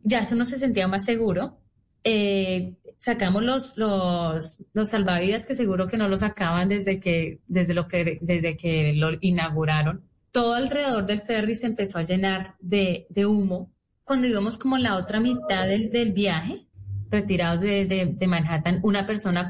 [0.02, 1.62] Ya eso no se sentía más seguro.
[2.04, 7.72] Eh, sacamos los, los, los salvavidas que seguro que no los sacaban desde que, desde
[7.72, 10.04] lo que, desde que lo inauguraron.
[10.34, 13.70] Todo alrededor del ferry se empezó a llenar de, humo.
[14.02, 16.66] Cuando íbamos como la otra mitad del, del viaje,
[17.08, 19.48] retirados de, de, Manhattan, una persona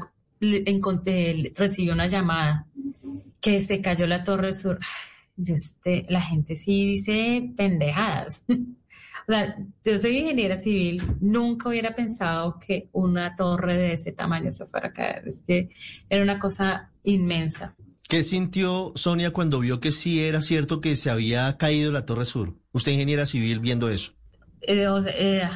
[1.55, 2.67] recibió una llamada
[3.41, 4.77] que se cayó la Torre Sur.
[5.35, 8.43] Yo este, la gente sí dice pendejadas.
[8.47, 14.53] o sea, yo soy ingeniera civil, nunca hubiera pensado que una torre de ese tamaño
[14.53, 15.27] se fuera a caer.
[15.27, 15.43] Es
[16.11, 17.75] era una cosa inmensa.
[18.07, 22.25] ¿Qué sintió Sonia cuando vio que sí era cierto que se había caído la Torre
[22.25, 22.53] Sur?
[22.71, 24.13] Usted ingeniera civil viendo eso.
[24.61, 25.49] Eh, eh,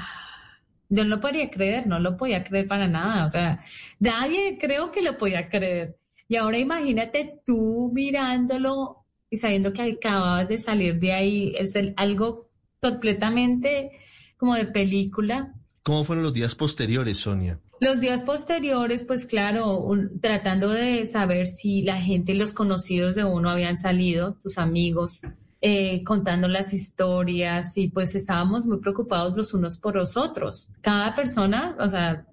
[0.89, 3.24] yo no lo podía creer, no lo podía creer para nada.
[3.26, 3.64] O sea,
[4.00, 6.00] nadie creo que lo podía creer.
[6.28, 12.50] Y ahora imagínate tú mirándolo y sabiendo que acababas de salir de ahí, es algo
[12.82, 13.91] completamente
[14.38, 15.54] como de película.
[15.84, 17.60] ¿Cómo fueron los días posteriores, Sonia?
[17.80, 19.88] Los días posteriores, pues claro,
[20.22, 25.22] tratando de saber si la gente, los conocidos de uno habían salido, tus amigos,
[25.62, 30.68] eh, contando las historias y pues estábamos muy preocupados los unos por los otros.
[30.82, 32.26] Cada persona, o sea,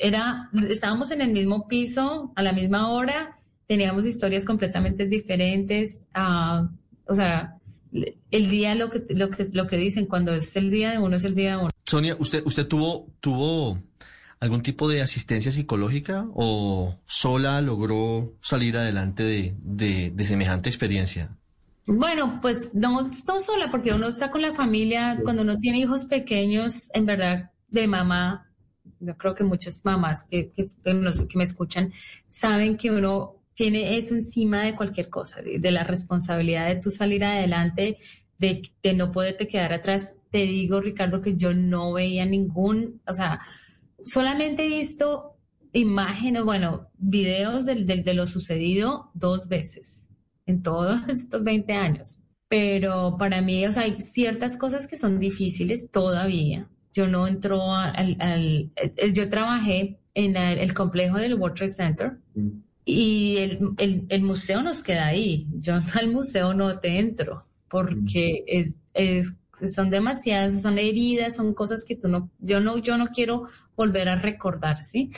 [0.00, 7.14] era, estábamos en el mismo piso a la misma hora, teníamos historias completamente diferentes, o
[7.14, 7.56] sea,
[8.30, 11.16] el día lo que, lo que, lo que dicen, cuando es el día de uno
[11.16, 11.70] es el día de uno.
[11.84, 13.78] Sonia, ¿usted, usted tuvo, tuvo
[14.40, 21.36] algún tipo de asistencia psicológica o sola logró salir adelante de, de, de semejante experiencia?
[21.86, 26.06] Bueno, pues no, no sola, porque uno está con la familia, cuando uno tiene hijos
[26.06, 28.50] pequeños, en verdad, de mamá,
[29.00, 31.92] yo creo que muchas mamás que, que, que me escuchan
[32.28, 37.24] saben que uno tiene eso encima de cualquier cosa, de, la responsabilidad de tu salir
[37.24, 37.98] adelante,
[38.38, 40.14] de, de, no poderte quedar atrás.
[40.30, 43.40] Te digo, Ricardo, que yo no veía ningún, o sea,
[44.04, 45.36] solamente he visto
[45.72, 50.08] imágenes, bueno, videos de, de lo sucedido dos veces
[50.46, 52.20] en todos estos 20 años.
[52.48, 57.72] Pero para mí, o sea, hay ciertas cosas que son difíciles todavía, yo no entro
[57.74, 62.48] al, al, eh, yo trabajé en el, complejo del World Trade Center mm.
[62.84, 65.46] y el, el, museo nos queda ahí.
[65.60, 68.58] Yo al museo no te entro porque mm.
[68.58, 69.36] es, es,
[69.68, 73.46] son demasiadas, son heridas, son cosas que tú no, yo no, yo no quiero
[73.76, 75.10] volver a recordar, ¿sí?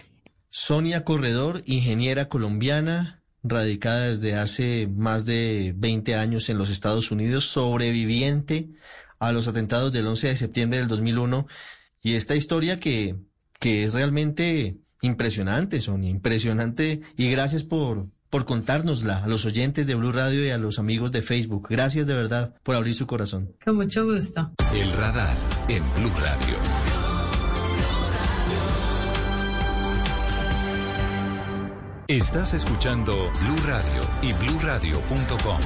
[0.51, 7.47] Sonia Corredor, ingeniera colombiana, radicada desde hace más de 20 años en los Estados Unidos,
[7.47, 8.68] sobreviviente
[9.18, 11.47] a los atentados del 11 de septiembre del 2001
[12.03, 13.16] y esta historia que,
[13.59, 19.95] que es realmente impresionante, Sonia, impresionante y gracias por, por contárnosla a los oyentes de
[19.95, 21.66] Blue Radio y a los amigos de Facebook.
[21.68, 23.55] Gracias de verdad por abrir su corazón.
[23.62, 24.51] Con mucho gusto.
[24.74, 25.37] El radar
[25.68, 26.57] en Blue Radio.
[32.09, 33.12] Estás escuchando
[33.43, 35.61] Blue Radio y bluradio.com.